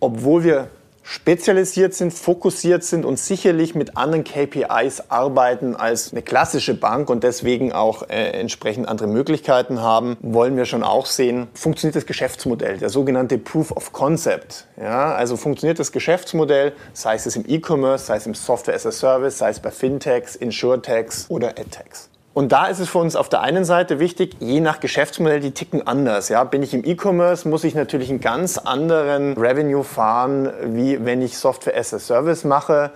[0.00, 0.68] obwohl wir
[1.04, 7.22] spezialisiert sind, fokussiert sind und sicherlich mit anderen KPIs arbeiten als eine klassische Bank und
[7.22, 12.78] deswegen auch äh, entsprechend andere Möglichkeiten haben, wollen wir schon auch sehen, funktioniert das Geschäftsmodell,
[12.78, 14.66] der sogenannte Proof of Concept.
[14.80, 18.92] Ja, also funktioniert das Geschäftsmodell, sei es im E-Commerce, sei es im Software as a
[18.92, 22.08] Service, sei es bei Fintechs, Insurtechs oder AdTechs.
[22.34, 25.52] Und da ist es für uns auf der einen Seite wichtig, je nach Geschäftsmodell, die
[25.52, 26.28] ticken anders.
[26.28, 31.22] Ja, bin ich im E-Commerce, muss ich natürlich einen ganz anderen Revenue fahren, wie wenn
[31.22, 32.90] ich Software as a Service mache.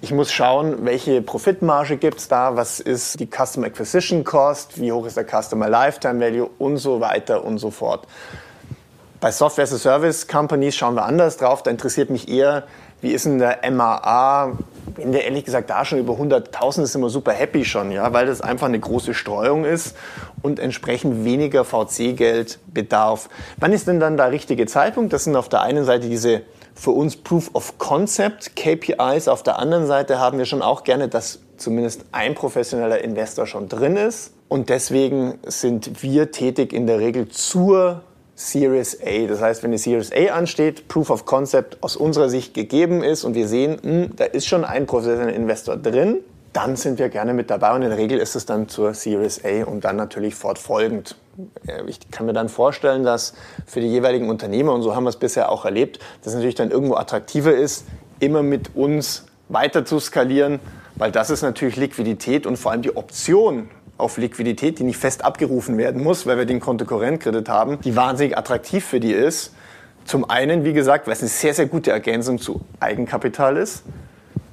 [0.00, 4.90] Ich muss schauen, welche Profitmarge gibt es da, was ist die Customer Acquisition Cost, wie
[4.90, 8.06] hoch ist der Customer Lifetime Value und so weiter und so fort.
[9.20, 11.62] Bei Software as a Service Companies schauen wir anders drauf.
[11.62, 12.62] Da interessiert mich eher,
[13.00, 14.52] wie ist denn der MAA?
[14.96, 18.12] Wenn der ehrlich gesagt da schon über 100.000 ist, sind wir super happy schon, ja,
[18.12, 19.96] weil das einfach eine große Streuung ist
[20.42, 23.28] und entsprechend weniger VC-Geld bedarf.
[23.58, 25.12] Wann ist denn dann der richtige Zeitpunkt?
[25.12, 26.42] Das sind auf der einen Seite diese
[26.74, 29.28] für uns Proof of Concept KPIs.
[29.28, 33.68] Auf der anderen Seite haben wir schon auch gerne, dass zumindest ein professioneller Investor schon
[33.68, 34.32] drin ist.
[34.48, 38.02] Und deswegen sind wir tätig in der Regel zur
[38.38, 39.26] Series A.
[39.26, 43.24] Das heißt, wenn eine Series A ansteht, Proof of Concept aus unserer Sicht gegeben ist
[43.24, 46.18] und wir sehen, mh, hm, da ist schon ein professioneller Investor drin,
[46.52, 49.44] dann sind wir gerne mit dabei und in der Regel ist es dann zur Series
[49.44, 51.16] A und dann natürlich fortfolgend.
[51.88, 53.34] Ich kann mir dann vorstellen, dass
[53.66, 56.54] für die jeweiligen Unternehmer, und so haben wir es bisher auch erlebt, dass es natürlich
[56.54, 57.86] dann irgendwo attraktiver ist,
[58.20, 60.60] immer mit uns weiter zu skalieren,
[60.94, 65.24] weil das ist natürlich Liquidität und vor allem die Option auf Liquidität, die nicht fest
[65.24, 69.52] abgerufen werden muss, weil wir den Kontokorrentkredit haben, die wahnsinnig attraktiv für die ist.
[70.04, 73.82] Zum einen, wie gesagt, weil es eine sehr, sehr gute Ergänzung zu Eigenkapital ist.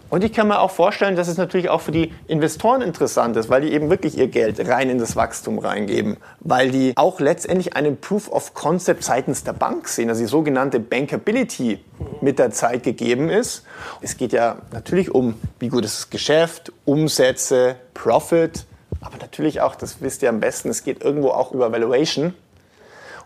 [0.09, 3.49] Und ich kann mir auch vorstellen, dass es natürlich auch für die Investoren interessant ist,
[3.49, 7.75] weil die eben wirklich ihr Geld rein in das Wachstum reingeben, weil die auch letztendlich
[7.75, 11.79] einen Proof of Concept seitens der Bank sehen, also die sogenannte Bankability
[12.21, 13.63] mit der Zeit gegeben ist.
[14.01, 18.65] Es geht ja natürlich um, wie gut ist das Geschäft, Umsätze, Profit,
[19.01, 22.33] aber natürlich auch, das wisst ihr am besten, es geht irgendwo auch über Valuation.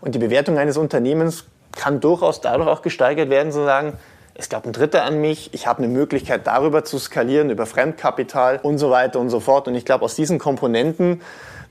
[0.00, 3.94] Und die Bewertung eines Unternehmens kann durchaus dadurch auch gesteigert werden, zu sagen,
[4.34, 8.58] es glaubt ein Dritter an mich, ich habe eine Möglichkeit darüber zu skalieren, über Fremdkapital
[8.62, 9.68] und so weiter und so fort.
[9.68, 11.20] Und ich glaube, aus diesen Komponenten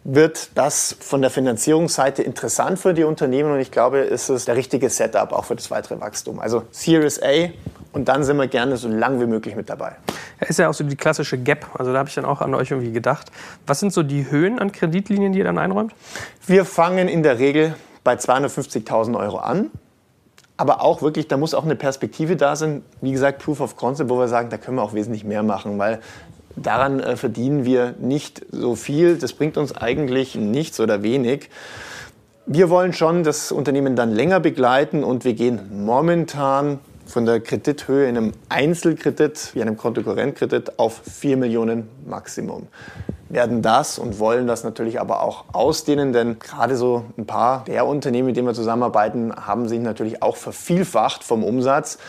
[0.03, 4.55] wird das von der Finanzierungsseite interessant für die Unternehmen und ich glaube, ist es der
[4.55, 6.39] richtige Setup auch für das weitere Wachstum.
[6.39, 7.49] Also Series A
[7.91, 9.95] und dann sind wir gerne so lang wie möglich mit dabei.
[10.39, 11.67] Ja, ist ja auch so die klassische Gap.
[11.77, 13.31] Also da habe ich dann auch an euch irgendwie gedacht.
[13.67, 15.93] Was sind so die Höhen an Kreditlinien, die ihr dann einräumt?
[16.45, 19.69] Wir fangen in der Regel bei 250.000 Euro an.
[20.55, 22.83] Aber auch wirklich, da muss auch eine Perspektive da sein.
[22.99, 25.79] Wie gesagt, Proof of Concept, wo wir sagen, da können wir auch wesentlich mehr machen,
[25.79, 25.99] weil
[26.55, 29.17] daran äh, verdienen wir nicht so viel.
[29.17, 31.49] Das bringt uns eigentlich nichts oder wenig.
[32.45, 38.07] Wir wollen schon das Unternehmen dann länger begleiten und wir gehen momentan von der Kredithöhe
[38.07, 42.67] in einem Einzelkredit, wie einem Kontokorrentkredit, auf 4 Millionen Maximum.
[43.29, 47.85] Werden das und wollen das natürlich aber auch ausdehnen, denn gerade so ein paar der
[47.85, 51.99] Unternehmen, mit denen wir zusammenarbeiten, haben sich natürlich auch vervielfacht vom Umsatz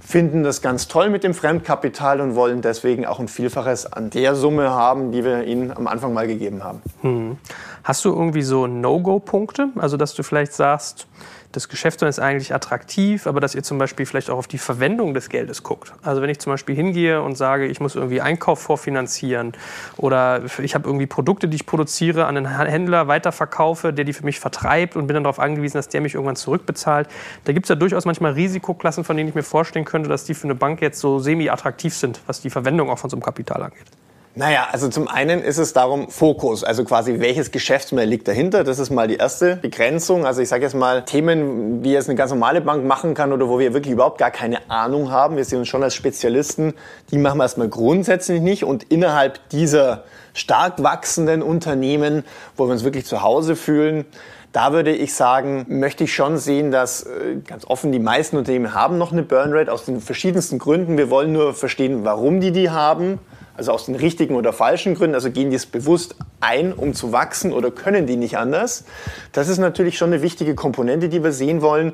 [0.00, 4.34] finden das ganz toll mit dem Fremdkapital und wollen deswegen auch ein Vielfaches an der
[4.34, 6.82] Summe haben, die wir ihnen am Anfang mal gegeben haben.
[7.02, 7.36] Hm.
[7.84, 9.68] Hast du irgendwie so No-Go-Punkte?
[9.76, 11.06] Also, dass du vielleicht sagst,
[11.52, 15.12] das Geschäftsmodell ist eigentlich attraktiv, aber dass ihr zum Beispiel vielleicht auch auf die Verwendung
[15.12, 15.92] des Geldes guckt.
[16.02, 19.52] Also wenn ich zum Beispiel hingehe und sage, ich muss irgendwie Einkauf vorfinanzieren
[19.98, 24.24] oder ich habe irgendwie Produkte, die ich produziere, an einen Händler weiterverkaufe, der die für
[24.24, 27.08] mich vertreibt und bin dann darauf angewiesen, dass der mich irgendwann zurückbezahlt.
[27.44, 30.34] Da gibt es ja durchaus manchmal Risikoklassen, von denen ich mir vorstellen könnte, dass die
[30.34, 33.62] für eine Bank jetzt so semi-attraktiv sind, was die Verwendung auch von so einem Kapital
[33.62, 33.86] angeht.
[34.34, 38.64] Naja, also zum einen ist es darum Fokus, also quasi welches Geschäftsmodell liegt dahinter.
[38.64, 40.24] Das ist mal die erste Begrenzung.
[40.24, 43.50] Also ich sage jetzt mal Themen, wie jetzt eine ganz normale Bank machen kann oder
[43.50, 45.36] wo wir wirklich überhaupt gar keine Ahnung haben.
[45.36, 46.72] Wir sehen uns schon als Spezialisten.
[47.10, 52.24] Die machen wir erstmal grundsätzlich nicht und innerhalb dieser stark wachsenden Unternehmen,
[52.56, 54.06] wo wir uns wirklich zu Hause fühlen,
[54.52, 58.74] da würde ich sagen, möchte ich schon sehen, dass äh, ganz offen die meisten Unternehmen
[58.74, 60.96] haben noch eine Burnrate aus den verschiedensten Gründen.
[60.96, 63.18] Wir wollen nur verstehen, warum die die haben
[63.56, 67.12] also aus den richtigen oder falschen Gründen, also gehen die es bewusst ein, um zu
[67.12, 68.84] wachsen oder können die nicht anders.
[69.32, 71.92] Das ist natürlich schon eine wichtige Komponente, die wir sehen wollen.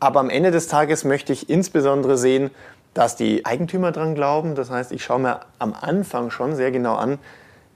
[0.00, 2.50] Aber am Ende des Tages möchte ich insbesondere sehen,
[2.94, 4.54] dass die Eigentümer dran glauben.
[4.54, 7.18] Das heißt, ich schaue mir am Anfang schon sehr genau an,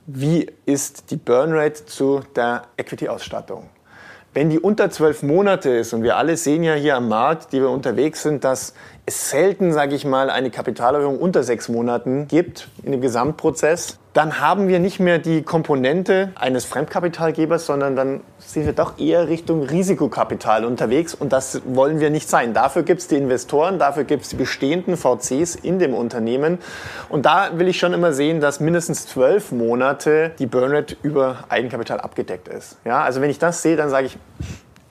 [0.06, 3.68] wie ist die Burnrate zu der Equity-Ausstattung.
[4.34, 7.60] Wenn die unter zwölf Monate ist, und wir alle sehen ja hier am Markt, die
[7.60, 8.74] wir unterwegs sind, dass
[9.08, 14.40] es selten, sage ich mal, eine Kapitalerhöhung unter sechs Monaten gibt in dem Gesamtprozess, dann
[14.40, 19.62] haben wir nicht mehr die Komponente eines Fremdkapitalgebers, sondern dann sind wir doch eher Richtung
[19.62, 22.52] Risikokapital unterwegs und das wollen wir nicht sein.
[22.52, 26.58] Dafür gibt es die Investoren, dafür gibt es die bestehenden VCs in dem Unternehmen
[27.08, 32.00] und da will ich schon immer sehen, dass mindestens zwölf Monate die Burnrate über Eigenkapital
[32.00, 32.78] abgedeckt ist.
[32.84, 34.18] Ja, also wenn ich das sehe, dann sage ich,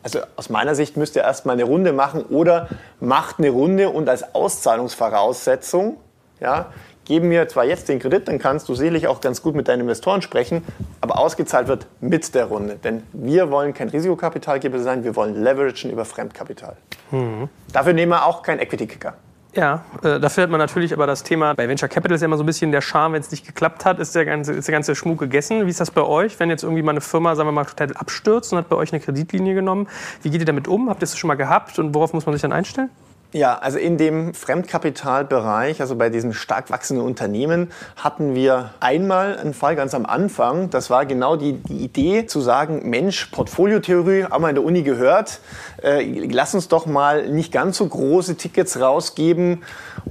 [0.06, 4.08] also aus meiner Sicht müsst ihr erstmal eine Runde machen oder macht eine Runde und
[4.08, 5.98] als Auszahlungsvoraussetzung,
[6.40, 6.68] ja,
[7.06, 9.82] geben mir zwar jetzt den Kredit, dann kannst du sicherlich auch ganz gut mit deinen
[9.82, 10.64] Investoren sprechen,
[11.02, 12.76] aber ausgezahlt wird mit der Runde.
[12.76, 16.78] Denn wir wollen kein Risikokapitalgeber sein, wir wollen leveragen über Fremdkapital.
[17.10, 17.50] Mhm.
[17.74, 19.16] Dafür nehmen wir auch keinen Equity-Kicker.
[19.56, 22.36] Ja, äh, dafür hat man natürlich aber das Thema, bei Venture Capital ist ja immer
[22.36, 24.74] so ein bisschen der Charme, wenn es nicht geklappt hat, ist der, ganze, ist der
[24.74, 25.66] ganze Schmuck gegessen.
[25.66, 27.94] Wie ist das bei euch, wenn jetzt irgendwie mal eine Firma, sagen wir mal, total
[27.96, 29.88] abstürzt und hat bei euch eine Kreditlinie genommen?
[30.24, 30.90] Wie geht ihr damit um?
[30.90, 32.90] Habt ihr das schon mal gehabt und worauf muss man sich dann einstellen?
[33.36, 39.54] Ja, also in dem Fremdkapitalbereich, also bei diesen stark wachsenden Unternehmen, hatten wir einmal einen
[39.54, 40.70] Fall ganz am Anfang.
[40.70, 44.84] Das war genau die, die Idee zu sagen, Mensch, Portfoliotheorie, haben wir in der Uni
[44.84, 45.42] gehört,
[45.84, 49.64] äh, lass uns doch mal nicht ganz so große Tickets rausgeben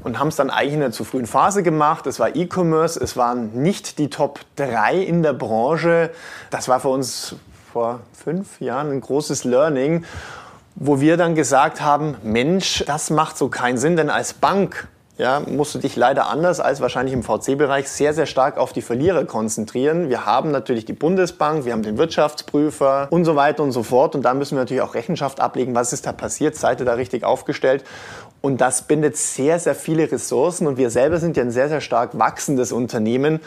[0.03, 2.07] und haben es dann eigentlich in einer zu frühen Phase gemacht.
[2.07, 6.11] Es war E-Commerce, es waren nicht die Top 3 in der Branche.
[6.51, 7.37] Das war für uns
[7.73, 10.05] vor fünf Jahren ein großes Learning
[10.77, 15.41] wo wir dann gesagt haben, Mensch, das macht so keinen Sinn, denn als Bank ja,
[15.41, 19.25] musst du dich leider anders als wahrscheinlich im VC-Bereich sehr, sehr stark auf die Verlierer
[19.25, 20.09] konzentrieren.
[20.09, 24.17] Wir haben natürlich die Bundesbank, wir haben den Wirtschaftsprüfer und so weiter und so fort.
[24.17, 26.95] Und da müssen wir natürlich auch Rechenschaft ablegen, was ist da passiert, seid ihr da
[26.95, 27.85] richtig aufgestellt.
[28.41, 30.67] Und das bindet sehr, sehr viele Ressourcen.
[30.67, 33.41] Und wir selber sind ja ein sehr, sehr stark wachsendes Unternehmen.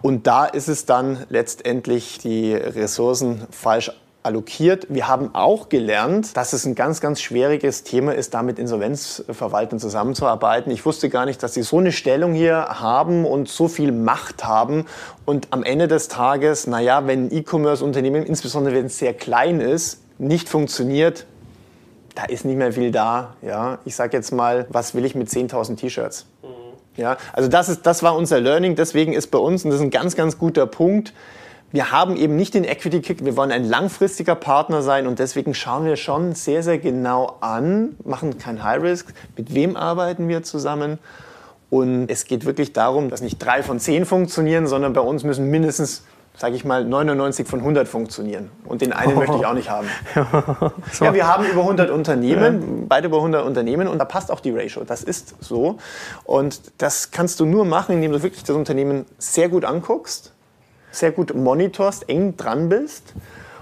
[0.00, 4.86] Und da ist es dann letztendlich die Ressourcen falsch allokiert.
[4.90, 9.78] Wir haben auch gelernt, dass es ein ganz, ganz schwieriges Thema ist, da mit Insolvenzverwaltern
[9.78, 10.70] zusammenzuarbeiten.
[10.70, 14.44] Ich wusste gar nicht, dass sie so eine Stellung hier haben und so viel Macht
[14.44, 14.86] haben.
[15.24, 20.02] Und am Ende des Tages, naja, wenn ein E-Commerce-Unternehmen, insbesondere wenn es sehr klein ist,
[20.18, 21.26] nicht funktioniert,
[22.14, 23.36] da ist nicht mehr viel da.
[23.40, 26.26] Ja, ich sage jetzt mal, was will ich mit 10.000 T-Shirts?
[26.42, 26.48] Mhm.
[26.96, 28.74] Ja, also das, ist, das war unser Learning.
[28.74, 31.14] Deswegen ist bei uns, und das ist ein ganz, ganz guter Punkt,
[31.72, 35.54] wir haben eben nicht den Equity Kick, wir wollen ein langfristiger Partner sein und deswegen
[35.54, 40.42] schauen wir schon sehr, sehr genau an, machen kein High Risk, mit wem arbeiten wir
[40.42, 40.98] zusammen.
[41.70, 45.50] Und es geht wirklich darum, dass nicht drei von zehn funktionieren, sondern bei uns müssen
[45.50, 46.02] mindestens
[46.40, 48.50] sage ich mal, 99 von 100 funktionieren.
[48.64, 49.18] Und den einen oh.
[49.18, 49.88] möchte ich auch nicht haben.
[50.92, 51.04] so.
[51.04, 52.86] Ja, wir haben über 100 Unternehmen, ja.
[52.88, 54.84] beide über 100 Unternehmen und da passt auch die Ratio.
[54.84, 55.76] Das ist so.
[56.24, 60.32] Und das kannst du nur machen, indem du wirklich das Unternehmen sehr gut anguckst,
[60.90, 63.14] sehr gut monitorst, eng dran bist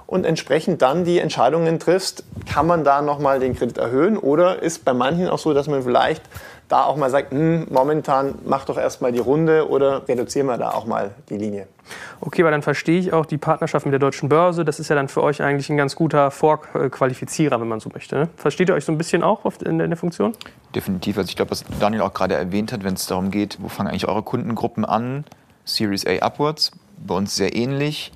[0.07, 4.85] und entsprechend dann die Entscheidungen triffst, kann man da nochmal den Kredit erhöhen oder ist
[4.85, 6.23] bei manchen auch so, dass man vielleicht
[6.69, 10.71] da auch mal sagt, hm, momentan mach doch erstmal die Runde oder reduzieren wir da
[10.71, 11.67] auch mal die Linie.
[12.21, 14.64] Okay, aber dann verstehe ich auch die Partnerschaft mit der Deutschen Börse.
[14.64, 18.17] Das ist ja dann für euch eigentlich ein ganz guter Vorqualifizierer, wenn man so möchte.
[18.17, 18.29] Ne?
[18.37, 20.33] Versteht ihr euch so ein bisschen auch in der Funktion?
[20.75, 21.17] Definitiv.
[21.17, 23.88] Also ich glaube, was Daniel auch gerade erwähnt hat, wenn es darum geht, wo fangen
[23.88, 25.25] eigentlich eure Kundengruppen an?
[25.64, 26.73] Series A upwards,
[27.06, 28.12] bei uns sehr ähnlich.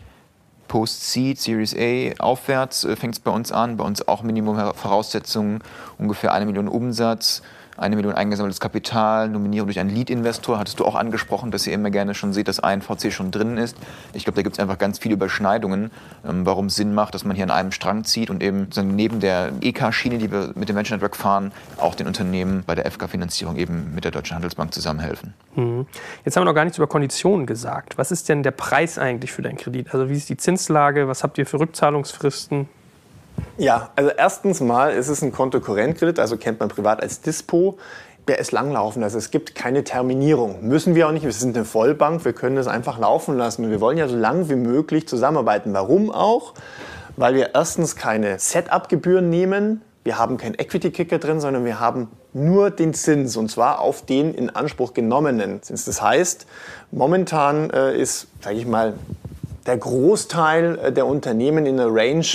[0.69, 3.77] Post-Seed, Series A aufwärts äh, fängt es bei uns an.
[3.77, 5.61] Bei uns auch Minimum-Voraussetzungen,
[5.99, 7.43] ungefähr eine Million Umsatz
[7.77, 11.91] eine Million eingesammeltes Kapital, Nominierung durch einen Lead-Investor, hattest du auch angesprochen, dass ihr immer
[11.91, 13.77] gerne schon seht, dass ein VC schon drin ist.
[14.13, 15.91] Ich glaube, da gibt es einfach ganz viele Überschneidungen,
[16.27, 19.21] ähm, warum es Sinn macht, dass man hier an einem Strang zieht und eben neben
[19.21, 23.57] der EK-Schiene, die wir mit dem Venture Network fahren, auch den Unternehmen bei der FK-Finanzierung
[23.57, 25.35] eben mit der Deutschen Handelsbank zusammenhelfen.
[25.57, 25.87] Mhm.
[26.25, 27.99] Jetzt haben wir noch gar nichts über Konditionen gesagt.
[27.99, 29.93] Was ist denn der Preis eigentlich für deinen Kredit?
[29.93, 31.09] Also wie ist die Zinslage?
[31.09, 32.69] Was habt ihr für Rückzahlungsfristen?
[33.59, 37.79] Ja, also erstens mal ist es ein Kontokorrentkredit, also kennt man privat als Dispo.
[38.29, 40.67] Der ist langlaufen, also es gibt keine Terminierung.
[40.67, 43.69] Müssen wir auch nicht, wir sind eine Vollbank, wir können das einfach laufen lassen.
[43.69, 45.73] wir wollen ja so lange wie möglich zusammenarbeiten.
[45.73, 46.55] Warum auch?
[47.17, 52.71] Weil wir erstens keine Setup-Gebühren nehmen, wir haben keinen Equity-Kicker drin, sondern wir haben nur
[52.71, 55.85] den Zins und zwar auf den in Anspruch genommenen Zins.
[55.85, 56.47] Das heißt,
[56.91, 58.95] momentan äh, ist, sage ich mal,
[59.67, 62.27] der Großteil äh, der Unternehmen in der Range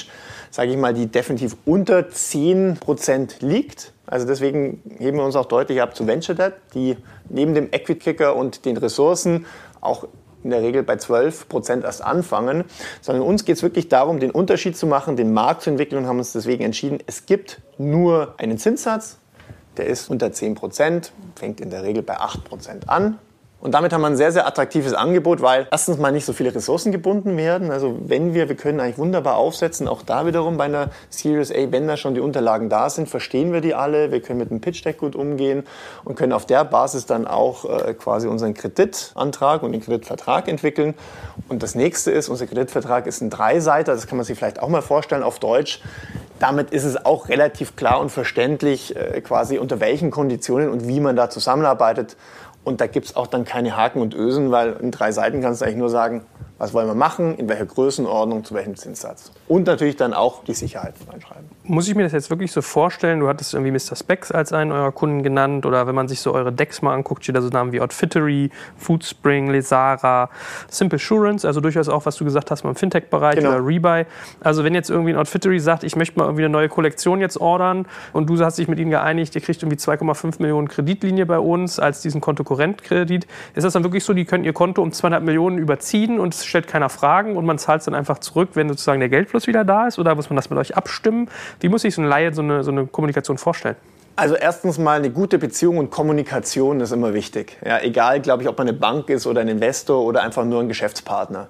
[0.52, 3.94] sage ich mal, die definitiv unter 10% liegt.
[4.06, 6.98] Also deswegen heben wir uns auch deutlich ab zu Venture Debt, die
[7.30, 9.46] neben dem Equity Kicker und den Ressourcen
[9.82, 10.08] auch
[10.44, 12.64] in der Regel bei 12% erst anfangen,
[13.02, 16.08] sondern uns geht es wirklich darum, den Unterschied zu machen, den Markt zu entwickeln und
[16.08, 19.18] haben uns deswegen entschieden, es gibt nur einen Zinssatz,
[19.76, 23.20] der ist unter 10% fängt in der Regel bei 8% an.
[23.60, 26.54] Und damit haben wir ein sehr, sehr attraktives Angebot, weil erstens mal nicht so viele
[26.54, 27.72] Ressourcen gebunden werden.
[27.72, 31.72] Also wenn wir, wir können eigentlich wunderbar aufsetzen, auch da wiederum bei einer Series A,
[31.72, 34.62] wenn da schon die Unterlagen da sind, verstehen wir die alle, wir können mit dem
[34.62, 35.64] Pitch Deck gut umgehen
[36.06, 40.94] und können auf der Basis dann auch äh, quasi unseren Kreditantrag und den Kreditvertrag entwickeln.
[41.50, 44.70] Und das nächste ist, unser Kreditvertrag ist ein Dreiseiter, das kann man sich vielleicht auch
[44.70, 45.82] mal vorstellen auf Deutsch.
[46.40, 51.00] Damit ist es auch relativ klar und verständlich, äh, quasi unter welchen Konditionen und wie
[51.00, 52.16] man da zusammenarbeitet.
[52.68, 55.62] Und da gibt es auch dann keine Haken und Ösen, weil in drei Seiten kannst
[55.62, 56.26] du eigentlich nur sagen,
[56.58, 59.32] was wollen wir machen, in welcher Größenordnung, zu welchem Zinssatz.
[59.48, 61.46] Und natürlich dann auch die Sicherheiten reinschreiben.
[61.64, 63.20] Muss ich mir das jetzt wirklich so vorstellen?
[63.20, 63.96] Du hattest irgendwie Mr.
[63.96, 67.24] Specs als einen eurer Kunden genannt oder wenn man sich so eure Decks mal anguckt,
[67.24, 70.30] steht da so Namen wie Outfittery, Foodspring, Lesara,
[70.70, 73.50] Simple Assurance, also durchaus auch, was du gesagt hast, mal im Fintech-Bereich genau.
[73.50, 74.06] oder Rebuy.
[74.40, 77.40] Also wenn jetzt irgendwie ein Outfittery sagt, ich möchte mal irgendwie eine neue Kollektion jetzt
[77.40, 81.40] ordern und du hast dich mit ihnen geeinigt, ihr kriegt irgendwie 2,5 Millionen Kreditlinie bei
[81.40, 85.22] uns als diesen Kontokorrentkredit, ist das dann wirklich so, die können ihr Konto um 200
[85.24, 89.00] Millionen überziehen und stellt keiner Fragen und man zahlt es dann einfach zurück, wenn sozusagen
[89.00, 90.00] der Geldfluss wieder da ist?
[90.00, 91.30] Oder muss man das mit euch abstimmen?
[91.60, 93.76] Wie muss sich so ein Laie so eine, so eine Kommunikation vorstellen?
[94.16, 97.56] Also erstens mal eine gute Beziehung und Kommunikation ist immer wichtig.
[97.64, 100.60] Ja, egal, glaube ich, ob man eine Bank ist oder ein Investor oder einfach nur
[100.60, 101.50] ein Geschäftspartner.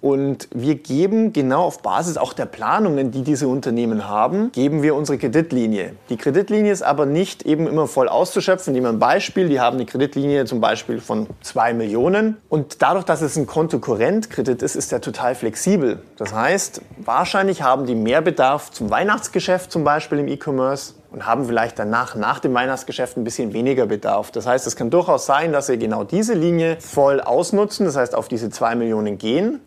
[0.00, 4.94] Und wir geben genau auf Basis auch der Planungen, die diese Unternehmen haben, geben wir
[4.94, 5.94] unsere Kreditlinie.
[6.08, 8.72] Die Kreditlinie ist aber nicht eben immer voll auszuschöpfen.
[8.72, 9.48] Nehmen wir ein Beispiel.
[9.48, 12.36] Die haben eine Kreditlinie zum Beispiel von 2 Millionen.
[12.48, 16.00] Und dadurch, dass es ein Kontokorrentkredit ist, ist der total flexibel.
[16.16, 21.46] Das heißt, wahrscheinlich haben die mehr Bedarf zum Weihnachtsgeschäft zum Beispiel im E-Commerce und haben
[21.46, 24.30] vielleicht danach, nach dem Weihnachtsgeschäft, ein bisschen weniger Bedarf.
[24.30, 28.14] Das heißt, es kann durchaus sein, dass sie genau diese Linie voll ausnutzen, das heißt
[28.14, 29.60] auf diese 2 Millionen gehen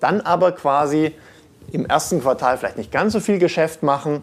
[0.00, 1.12] dann aber quasi
[1.72, 4.22] im ersten Quartal vielleicht nicht ganz so viel Geschäft machen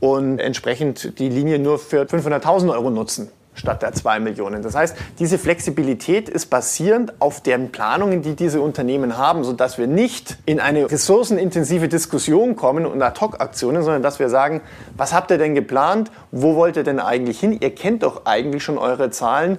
[0.00, 4.62] und entsprechend die Linie nur für 500.000 Euro nutzen statt der 2 Millionen.
[4.62, 9.86] Das heißt, diese Flexibilität ist basierend auf den Planungen, die diese Unternehmen haben, sodass wir
[9.86, 14.60] nicht in eine ressourcenintensive Diskussion kommen und Ad-Hoc-Aktionen, sondern dass wir sagen,
[14.96, 16.10] was habt ihr denn geplant?
[16.32, 17.56] Wo wollt ihr denn eigentlich hin?
[17.60, 19.58] Ihr kennt doch eigentlich schon eure Zahlen.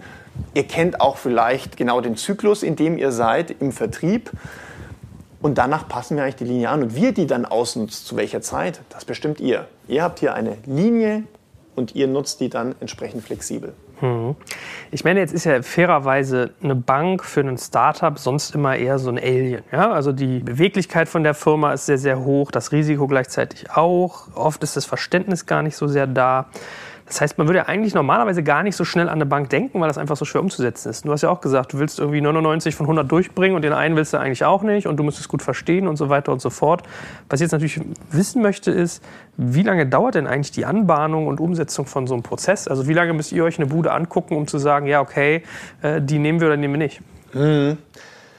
[0.53, 4.31] Ihr kennt auch vielleicht genau den Zyklus, in dem ihr seid im Vertrieb.
[5.45, 6.81] Und danach passen wir eigentlich die Linie an.
[6.81, 9.67] Und wir die dann ausnutzt, zu welcher Zeit, das bestimmt ihr.
[9.87, 11.21] Ihr habt hier eine Linie
[11.75, 13.73] und ihr nutzt die dann entsprechend flexibel.
[13.99, 14.35] Hm.
[14.89, 19.11] Ich meine, jetzt ist ja fairerweise eine Bank für ein Startup sonst immer eher so
[19.11, 19.61] ein Alien.
[19.71, 19.91] Ja?
[19.91, 24.29] Also die Beweglichkeit von der Firma ist sehr, sehr hoch, das Risiko gleichzeitig auch.
[24.33, 26.47] Oft ist das Verständnis gar nicht so sehr da.
[27.05, 29.79] Das heißt, man würde ja eigentlich normalerweise gar nicht so schnell an eine Bank denken,
[29.79, 31.05] weil das einfach so schwer umzusetzen ist.
[31.05, 33.95] Du hast ja auch gesagt, du willst irgendwie 99 von 100 durchbringen und den einen
[33.95, 36.41] willst du eigentlich auch nicht und du musst es gut verstehen und so weiter und
[36.41, 36.81] so fort.
[37.29, 37.79] Was ich jetzt natürlich
[38.09, 39.03] wissen möchte, ist,
[39.37, 42.67] wie lange dauert denn eigentlich die Anbahnung und Umsetzung von so einem Prozess?
[42.67, 45.43] Also wie lange müsst ihr euch eine Bude angucken, um zu sagen, ja, okay,
[45.83, 47.01] äh, die nehmen wir oder nehmen wir nicht?
[47.33, 47.77] Mhm.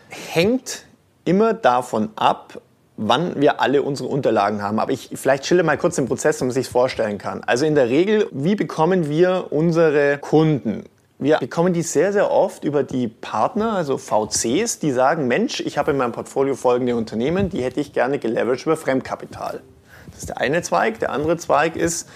[0.08, 0.86] Hängt
[1.24, 2.60] immer davon ab,
[2.96, 4.78] wann wir alle unsere Unterlagen haben.
[4.78, 7.42] Aber ich vielleicht schilder mal kurz den Prozess, damit man sich vorstellen kann.
[7.44, 10.84] Also in der Regel, wie bekommen wir unsere Kunden?
[11.18, 15.78] Wir bekommen die sehr, sehr oft über die Partner, also VCs, die sagen, Mensch, ich
[15.78, 19.62] habe in meinem Portfolio folgende Unternehmen, die hätte ich gerne geleveraged über Fremdkapital.
[20.10, 20.98] Das ist der eine Zweig.
[20.98, 22.06] Der andere Zweig ist,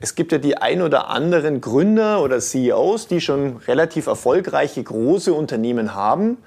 [0.00, 5.34] es gibt ja die ein oder anderen Gründer oder CEOs, die schon relativ erfolgreiche große
[5.34, 6.38] Unternehmen haben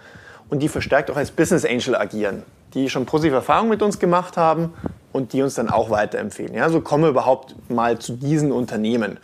[0.49, 2.41] und die verstärkt auch als Business Angel agieren
[2.73, 4.73] die schon positive Erfahrungen mit uns gemacht haben
[5.11, 6.53] und die uns dann auch weiterempfehlen.
[6.53, 9.19] Ja, so kommen wir überhaupt mal zu diesen Unternehmen.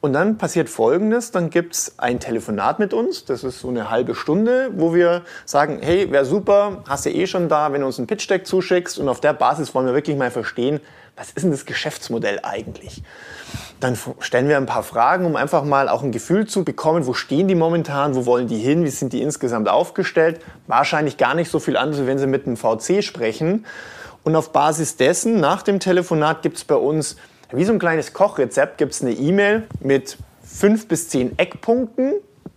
[0.00, 3.90] Und dann passiert Folgendes, dann gibt es ein Telefonat mit uns, das ist so eine
[3.90, 7.86] halbe Stunde, wo wir sagen, hey, wäre super, hast du eh schon da, wenn du
[7.86, 10.80] uns ein Pitch-Deck zuschickst und auf der Basis wollen wir wirklich mal verstehen,
[11.16, 13.02] was ist denn das Geschäftsmodell eigentlich?
[13.80, 17.14] Dann stellen wir ein paar Fragen, um einfach mal auch ein Gefühl zu bekommen, wo
[17.14, 20.40] stehen die momentan, wo wollen die hin, wie sind die insgesamt aufgestellt.
[20.66, 23.64] Wahrscheinlich gar nicht so viel anders, wenn Sie mit einem VC sprechen.
[24.24, 27.16] Und auf Basis dessen, nach dem Telefonat, gibt es bei uns
[27.50, 32.14] wie so ein kleines Kochrezept, gibt es eine E-Mail mit fünf bis zehn Eckpunkten,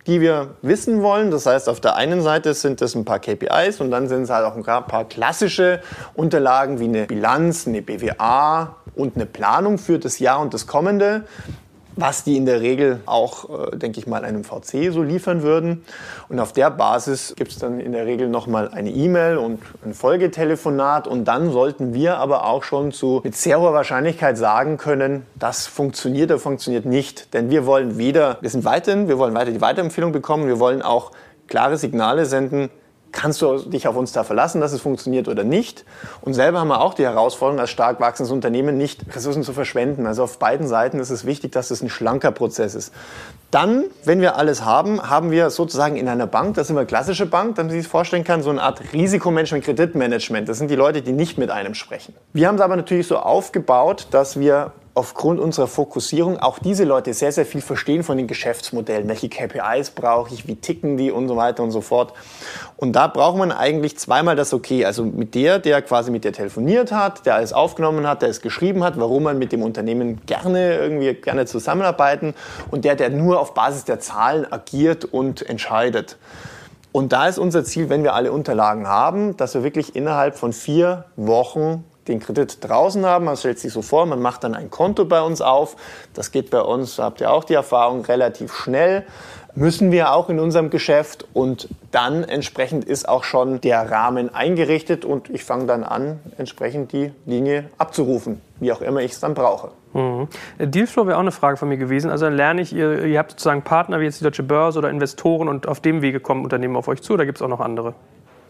[0.10, 1.30] die wir wissen wollen.
[1.30, 4.32] Das heißt, auf der einen Seite sind das ein paar KPIs und dann sind es
[4.32, 5.82] halt auch ein paar klassische
[6.16, 11.26] Unterlagen wie eine Bilanz, eine BWA und eine Planung für das Jahr und das kommende
[12.00, 15.84] was die in der Regel auch, äh, denke ich mal, einem VC so liefern würden.
[16.30, 19.94] Und auf der Basis gibt es dann in der Regel nochmal eine E-Mail und ein
[19.94, 21.08] Folgetelefonat.
[21.08, 25.68] Und dann sollten wir aber auch schon zu, mit sehr hoher Wahrscheinlichkeit sagen können, das
[25.68, 27.34] funktioniert oder funktioniert nicht.
[27.34, 30.82] Denn wir wollen weder, wir sind weiterhin, wir wollen weiter die Weiterempfehlung bekommen, wir wollen
[30.82, 31.12] auch
[31.48, 32.70] klare Signale senden,
[33.12, 35.86] kannst du dich auf uns da verlassen, dass es funktioniert oder nicht.
[36.22, 40.06] Und selber haben wir auch die Herausforderung, als stark wachsendes Unternehmen nicht Ressourcen zu verschwenden.
[40.06, 42.94] Also auf beiden Seiten ist es wichtig, dass es ein schlanker Prozess ist.
[43.52, 47.26] Dann, wenn wir alles haben, haben wir sozusagen in einer Bank, das ist immer klassische
[47.26, 50.48] Bank, damit man sich vorstellen kann, so eine Art Risikomanagement, Kreditmanagement.
[50.48, 52.14] Das sind die Leute, die nicht mit einem sprechen.
[52.34, 57.14] Wir haben es aber natürlich so aufgebaut, dass wir aufgrund unserer Fokussierung auch diese Leute
[57.14, 59.08] sehr, sehr viel verstehen von den Geschäftsmodellen.
[59.08, 62.14] Welche KPIs brauche ich, wie ticken die und so weiter und so fort.
[62.76, 64.86] Und da braucht man eigentlich zweimal das Okay.
[64.86, 68.42] Also mit der, der quasi mit der telefoniert hat, der alles aufgenommen hat, der es
[68.42, 72.34] geschrieben hat, warum man mit dem Unternehmen gerne irgendwie gerne zusammenarbeiten
[72.70, 76.18] und der, der nur auf Basis der Zahlen agiert und entscheidet.
[76.92, 80.54] Und da ist unser Ziel, wenn wir alle Unterlagen haben, dass wir wirklich innerhalb von
[80.54, 83.26] vier Wochen den Kredit draußen haben.
[83.26, 85.76] Man stellt sich so vor, man macht dann ein Konto bei uns auf.
[86.14, 89.06] Das geht bei uns, habt ihr auch die Erfahrung, relativ schnell.
[89.56, 95.06] Müssen wir auch in unserem Geschäft und dann entsprechend ist auch schon der Rahmen eingerichtet
[95.06, 99.34] und ich fange dann an, entsprechend die Linie abzurufen, wie auch immer ich es dann
[99.34, 99.72] brauche.
[99.94, 100.28] Mhm.
[100.60, 102.12] Dealflow wäre auch eine Frage von mir gewesen.
[102.12, 104.90] Also dann lerne ich, ihr, ihr habt sozusagen Partner wie jetzt die Deutsche Börse oder
[104.90, 107.60] Investoren und auf dem Wege kommen Unternehmen auf euch zu oder gibt es auch noch
[107.60, 107.96] andere?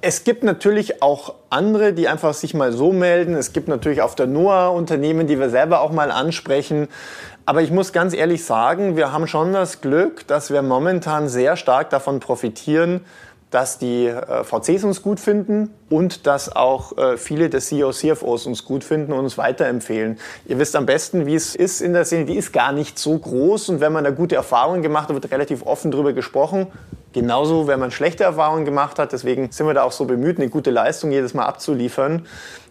[0.02, 3.34] Es gibt natürlich auch andere, die einfach sich mal so melden.
[3.34, 6.88] Es gibt natürlich auf der NOAA Unternehmen, die wir selber auch mal ansprechen.
[7.46, 11.58] Aber ich muss ganz ehrlich sagen, wir haben schon das Glück, dass wir momentan sehr
[11.58, 13.02] stark davon profitieren,
[13.52, 18.46] dass die äh, VCs uns gut finden und dass auch äh, viele der CEOs, CFOs
[18.46, 20.20] uns gut finden und uns weiterempfehlen.
[20.46, 22.26] Ihr wisst am besten, wie es ist in der Szene.
[22.26, 25.32] Die ist gar nicht so groß und wenn man da gute Erfahrungen gemacht hat, wird
[25.32, 26.68] relativ offen darüber gesprochen.
[27.12, 29.14] Genauso, wenn man schlechte Erfahrungen gemacht hat.
[29.14, 32.28] Deswegen sind wir da auch so bemüht, eine gute Leistung jedes Mal abzuliefern.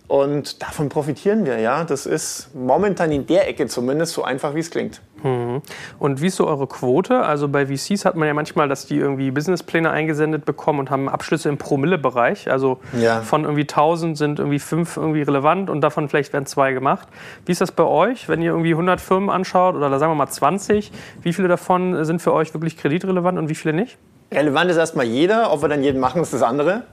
[0.08, 1.84] Und davon profitieren wir, ja.
[1.84, 5.02] Das ist momentan in der Ecke zumindest so einfach, wie es klingt.
[5.22, 5.60] Mhm.
[5.98, 7.20] Und wie ist so eure Quote?
[7.20, 11.10] Also bei VCs hat man ja manchmal, dass die irgendwie Businesspläne eingesendet bekommen und haben
[11.10, 12.50] Abschlüsse im Promille-Bereich.
[12.50, 13.20] Also ja.
[13.20, 17.06] von irgendwie 1000 sind irgendwie fünf irgendwie relevant und davon vielleicht werden zwei gemacht.
[17.44, 20.28] Wie ist das bei euch, wenn ihr irgendwie 100 Firmen anschaut oder sagen wir mal
[20.28, 20.90] 20?
[21.20, 23.98] Wie viele davon sind für euch wirklich kreditrelevant und wie viele nicht?
[24.32, 25.52] Relevant ist erstmal jeder.
[25.52, 26.84] Ob wir dann jeden machen, ist das andere.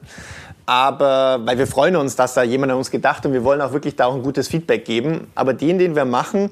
[0.65, 3.61] Aber weil wir freuen uns, dass da jemand an uns gedacht hat und wir wollen
[3.61, 5.27] auch wirklich da auch ein gutes Feedback geben.
[5.35, 6.51] Aber den, den wir machen,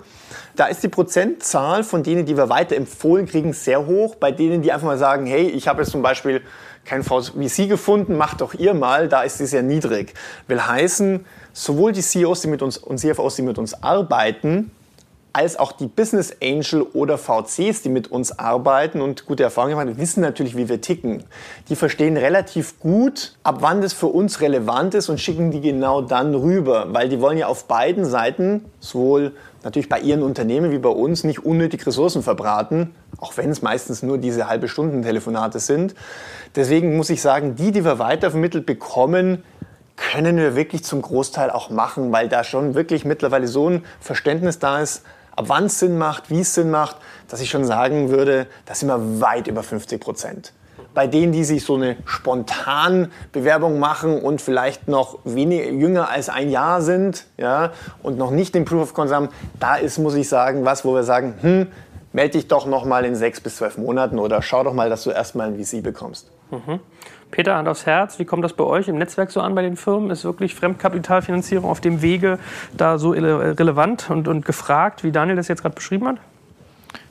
[0.55, 4.15] da ist die Prozentzahl von denen, die wir weiterempfohlen kriegen, sehr hoch.
[4.15, 6.41] Bei denen, die einfach mal sagen, hey, ich habe jetzt zum Beispiel
[6.85, 10.13] kein VC gefunden, macht doch ihr mal, da ist sie sehr niedrig.
[10.47, 14.71] Will heißen, sowohl die CEOs die mit uns, und CFOs, die mit uns arbeiten,
[15.33, 19.97] als auch die Business Angel oder VCs, die mit uns arbeiten und gute Erfahrungen haben,
[19.97, 21.23] wissen natürlich, wie wir ticken.
[21.69, 26.01] Die verstehen relativ gut, ab wann das für uns relevant ist und schicken die genau
[26.01, 29.31] dann rüber, weil die wollen ja auf beiden Seiten, sowohl
[29.63, 34.03] natürlich bei ihren Unternehmen wie bei uns, nicht unnötig Ressourcen verbraten, auch wenn es meistens
[34.03, 35.95] nur diese halbe Stunden Telefonate sind.
[36.55, 39.43] Deswegen muss ich sagen, die, die wir weitervermittelt bekommen,
[39.95, 44.59] können wir wirklich zum Großteil auch machen, weil da schon wirklich mittlerweile so ein Verständnis
[44.59, 45.03] da ist,
[45.35, 48.75] ab wann es Sinn macht, wie es Sinn macht, dass ich schon sagen würde, da
[48.75, 50.53] sind wir weit über 50 Prozent.
[50.93, 56.29] Bei denen, die sich so eine spontan Bewerbung machen und vielleicht noch wenig, jünger als
[56.29, 57.71] ein Jahr sind ja,
[58.03, 59.29] und noch nicht den Proof of Concept haben,
[59.59, 61.67] da ist, muss ich sagen, was, wo wir sagen, hm,
[62.11, 65.03] melde dich doch noch mal in sechs bis zwölf Monaten oder schau doch mal, dass
[65.03, 66.29] du erstmal ein VC bekommst.
[66.51, 66.79] Mhm.
[67.33, 69.75] Peter, Hand aufs Herz, wie kommt das bei euch im Netzwerk so an bei den
[69.75, 70.11] Firmen?
[70.11, 72.37] Ist wirklich Fremdkapitalfinanzierung auf dem Wege
[72.77, 76.17] da so relevant und, und gefragt, wie Daniel das jetzt gerade beschrieben hat?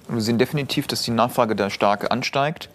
[0.06, 2.70] Wir sehen definitiv, dass die Nachfrage da stark ansteigt.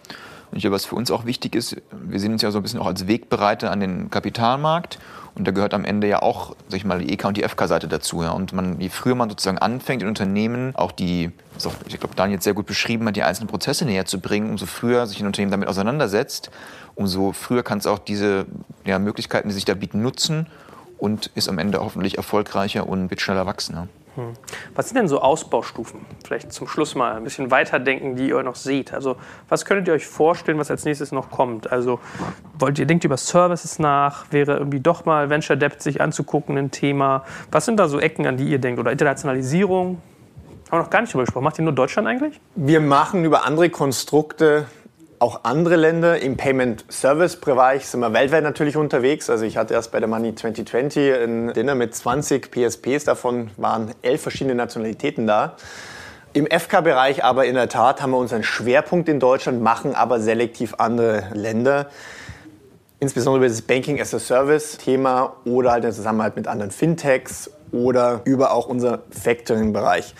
[0.50, 2.62] Und ich glaube, was für uns auch wichtig ist, wir sehen uns ja so ein
[2.62, 4.98] bisschen auch als Wegbereiter an den Kapitalmarkt.
[5.38, 7.86] Und da gehört am Ende ja auch, sag ich mal, die EK und die FK-Seite
[7.86, 8.22] dazu.
[8.22, 8.30] Ja.
[8.30, 11.30] Und man, je früher man sozusagen anfängt, in Unternehmen auch die,
[11.64, 14.50] auch, ich glaube, Daniel jetzt sehr gut beschrieben hat, die einzelnen Prozesse näher zu bringen,
[14.50, 16.50] umso früher sich ein Unternehmen damit auseinandersetzt,
[16.96, 18.46] umso früher kann es auch diese
[18.84, 20.48] ja, Möglichkeiten, die sich da bieten, nutzen
[20.98, 23.76] und ist am Ende hoffentlich erfolgreicher und wird schneller wachsen.
[23.76, 23.88] Ja.
[24.18, 24.32] Hm.
[24.74, 26.00] Was sind denn so Ausbaustufen?
[26.24, 28.92] Vielleicht zum Schluss mal ein bisschen weiterdenken, die ihr noch seht.
[28.92, 29.14] Also
[29.48, 31.70] was könntet ihr euch vorstellen, was als nächstes noch kommt?
[31.70, 32.00] Also
[32.58, 34.26] wollt ihr denkt über Services nach?
[34.32, 37.24] Wäre irgendwie doch mal Venture Debt sich anzugucken ein Thema?
[37.52, 38.80] Was sind da so Ecken, an die ihr denkt?
[38.80, 40.02] Oder Internationalisierung?
[40.70, 41.44] Haben wir noch gar nicht darüber gesprochen.
[41.44, 42.40] Macht ihr nur Deutschland eigentlich?
[42.56, 44.66] Wir machen über andere Konstrukte
[45.20, 46.20] auch andere Länder.
[46.20, 49.30] Im Payment Service Bereich sind wir weltweit natürlich unterwegs.
[49.30, 53.92] Also ich hatte erst bei der Money 2020 ein Dinner mit 20 PSPs, davon waren
[54.02, 55.56] elf verschiedene Nationalitäten da.
[56.34, 60.74] Im FK-Bereich aber in der Tat haben wir unseren Schwerpunkt in Deutschland, machen aber selektiv
[60.78, 61.86] andere Länder.
[63.00, 68.20] Insbesondere über das Banking as a Service-Thema oder halt den Zusammenhalt mit anderen Fintechs oder
[68.24, 70.14] über auch unser Factoring-Bereich.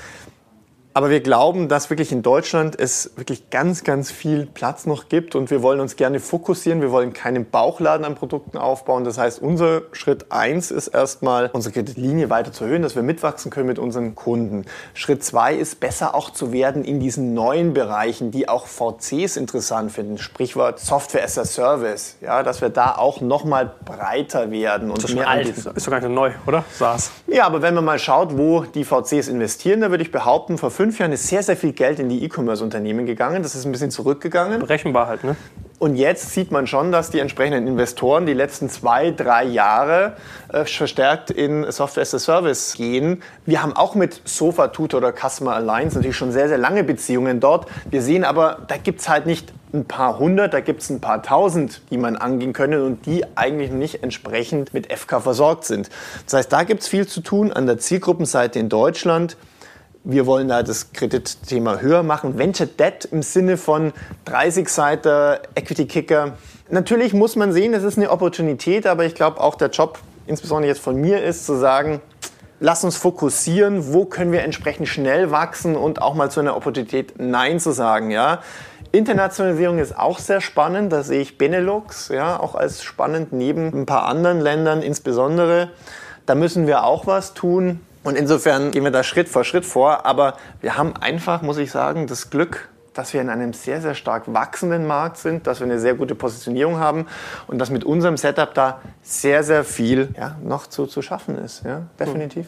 [0.99, 5.37] Aber wir glauben, dass wirklich in Deutschland es wirklich ganz, ganz viel Platz noch gibt
[5.37, 6.81] und wir wollen uns gerne fokussieren.
[6.81, 9.05] Wir wollen keinen Bauchladen an Produkten aufbauen.
[9.05, 13.53] Das heißt, unser Schritt eins ist erstmal, unsere Kreditlinie weiter zu erhöhen, dass wir mitwachsen
[13.53, 14.65] können mit unseren Kunden.
[14.93, 19.93] Schritt zwei ist, besser auch zu werden in diesen neuen Bereichen, die auch VCs interessant
[19.93, 20.19] finden.
[20.19, 22.17] Sprichwort Software as a Service.
[22.21, 24.91] Ja, dass wir da auch nochmal breiter werden.
[24.91, 25.47] Und das ist mehr alt.
[25.47, 26.65] Ist doch gar nicht neu, oder?
[26.77, 27.13] SaaS.
[27.29, 30.73] Ja, aber wenn man mal schaut, wo die VCs investieren, da würde ich behaupten, vor
[30.73, 33.43] fünf fünf Jahren ist sehr, sehr viel Geld in die E-Commerce-Unternehmen gegangen.
[33.43, 34.59] Das ist ein bisschen zurückgegangen.
[34.59, 35.37] Berechenbar halt, ne?
[35.79, 40.17] Und jetzt sieht man schon, dass die entsprechenden Investoren die letzten zwei, drei Jahre
[40.51, 43.23] äh, verstärkt in Software as a Service gehen.
[43.45, 47.39] Wir haben auch mit Sofa Tutor oder Customer Alliance natürlich schon sehr, sehr lange Beziehungen
[47.39, 47.69] dort.
[47.91, 51.01] Wir sehen aber, da gibt es halt nicht ein paar hundert, da gibt es ein
[51.01, 55.91] paar tausend, die man angehen können und die eigentlich nicht entsprechend mit FK versorgt sind.
[56.25, 59.37] Das heißt, da gibt es viel zu tun an der Zielgruppenseite in Deutschland
[60.09, 62.39] wir wollen da das Kreditthema höher machen.
[62.39, 63.93] Venture Debt im Sinne von
[64.25, 66.33] 30 Seiter Equity Kicker.
[66.71, 70.69] Natürlich muss man sehen, es ist eine Opportunität, aber ich glaube auch der Job, insbesondere
[70.69, 72.01] jetzt von mir, ist zu sagen,
[72.59, 77.19] lass uns fokussieren, wo können wir entsprechend schnell wachsen und auch mal zu einer Opportunität
[77.19, 78.11] Nein zu sagen.
[78.11, 78.41] Ja?
[78.93, 83.85] Internationalisierung ist auch sehr spannend, da sehe ich Benelux ja, auch als spannend neben ein
[83.85, 85.69] paar anderen Ländern insbesondere.
[86.25, 87.81] Da müssen wir auch was tun.
[88.09, 90.07] Und insofern gehen wir da Schritt vor Schritt vor.
[90.07, 93.95] Aber wir haben einfach, muss ich sagen, das Glück, dass wir in einem sehr, sehr
[93.95, 97.07] stark wachsenden Markt sind, dass wir eine sehr gute Positionierung haben
[97.49, 101.67] und dass mit unserem Setup da sehr, sehr viel ja, noch zu, zu schaffen ist.
[101.67, 102.47] Ja, definitiv.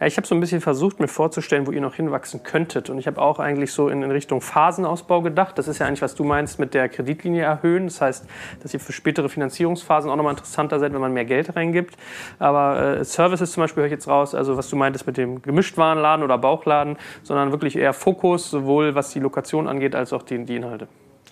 [0.00, 2.88] Ja, ich habe so ein bisschen versucht, mir vorzustellen, wo ihr noch hinwachsen könntet.
[2.90, 5.58] Und ich habe auch eigentlich so in, in, Richtung Phasenausbau gedacht.
[5.58, 7.86] Das ist ja eigentlich, was du meinst mit der Kreditlinie erhöhen.
[7.86, 8.26] Das heißt,
[8.62, 11.96] dass ihr für spätere Finanzierungsphasen auch nochmal interessanter seid, wenn man mehr Geld reingibt.
[12.38, 15.42] Aber äh, Services zum Beispiel höre ich jetzt raus, also was du meintest mit dem
[15.42, 20.44] Gemischtwarenladen oder Bauchladen, sondern wirklich eher Fokus, sowohl was die Lokation angeht, als auch die,
[20.44, 20.88] die Inhalte.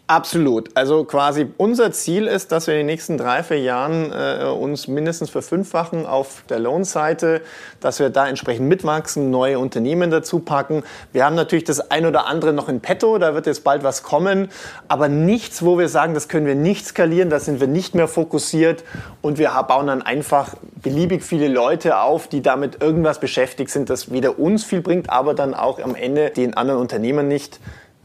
[0.08, 0.68] Absolut.
[0.76, 4.86] Also quasi unser Ziel ist, dass wir in den nächsten drei, vier Jahren äh, uns
[4.86, 7.40] mindestens verfünffachen auf der Lohnseite,
[7.80, 10.84] dass wir da entsprechend mitwachsen, neue Unternehmen dazu packen.
[11.12, 14.04] Wir haben natürlich das ein oder andere noch in petto, da wird jetzt bald was
[14.04, 14.48] kommen,
[14.86, 18.06] aber nichts, wo wir sagen, das können wir nicht skalieren, da sind wir nicht mehr
[18.06, 18.84] fokussiert
[19.22, 24.12] und wir bauen dann einfach beliebig viele Leute auf, die damit irgendwas beschäftigt sind, das
[24.12, 27.58] weder uns viel bringt, aber dann auch am Ende den anderen Unternehmen nicht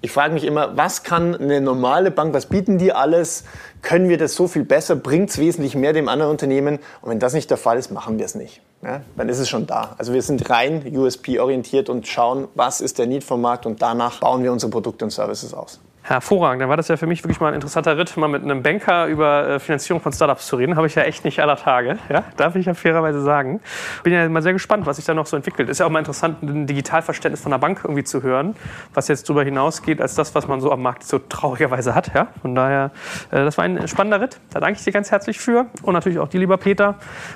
[0.03, 3.43] Ich frage mich immer, was kann eine normale Bank, was bieten die alles?
[3.83, 4.95] Können wir das so viel besser?
[4.95, 6.79] Bringt es wesentlich mehr dem anderen Unternehmen?
[7.01, 8.61] Und wenn das nicht der Fall ist, machen wir es nicht.
[8.83, 9.93] Ja, dann ist es schon da.
[9.99, 14.19] Also wir sind rein USP-orientiert und schauen, was ist der Need vom Markt und danach
[14.19, 15.79] bauen wir unsere Produkte und Services aus.
[16.03, 16.63] Hervorragend.
[16.63, 19.05] Dann war das ja für mich wirklich mal ein interessanter Ritt, mal mit einem Banker
[19.05, 20.75] über äh, Finanzierung von Startups zu reden.
[20.75, 21.99] Habe ich ja echt nicht aller Tage.
[22.09, 22.23] Ja?
[22.37, 23.61] Darf ich ja fairerweise sagen.
[24.03, 25.69] Bin ja mal sehr gespannt, was sich da noch so entwickelt.
[25.69, 28.55] Ist ja auch mal interessant, ein Digitalverständnis von der Bank irgendwie zu hören,
[28.95, 32.13] was jetzt darüber hinausgeht, als das, was man so am Markt so traurigerweise hat.
[32.15, 32.29] Ja?
[32.41, 32.89] Von daher,
[33.29, 34.39] äh, das war ein spannender Ritt.
[34.51, 35.67] Da danke ich dir ganz herzlich für.
[35.83, 36.95] Und natürlich auch dir, lieber Peter.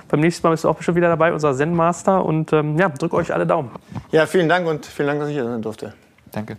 [0.10, 2.26] Beim nächsten Mal bist du auch bestimmt wieder dabei, unser Zen-Master.
[2.26, 3.70] Und ähm, ja, drück euch alle Daumen.
[4.12, 5.94] Ja, vielen Dank und vielen Dank, dass ich hier sein durfte.
[6.32, 6.58] Danke.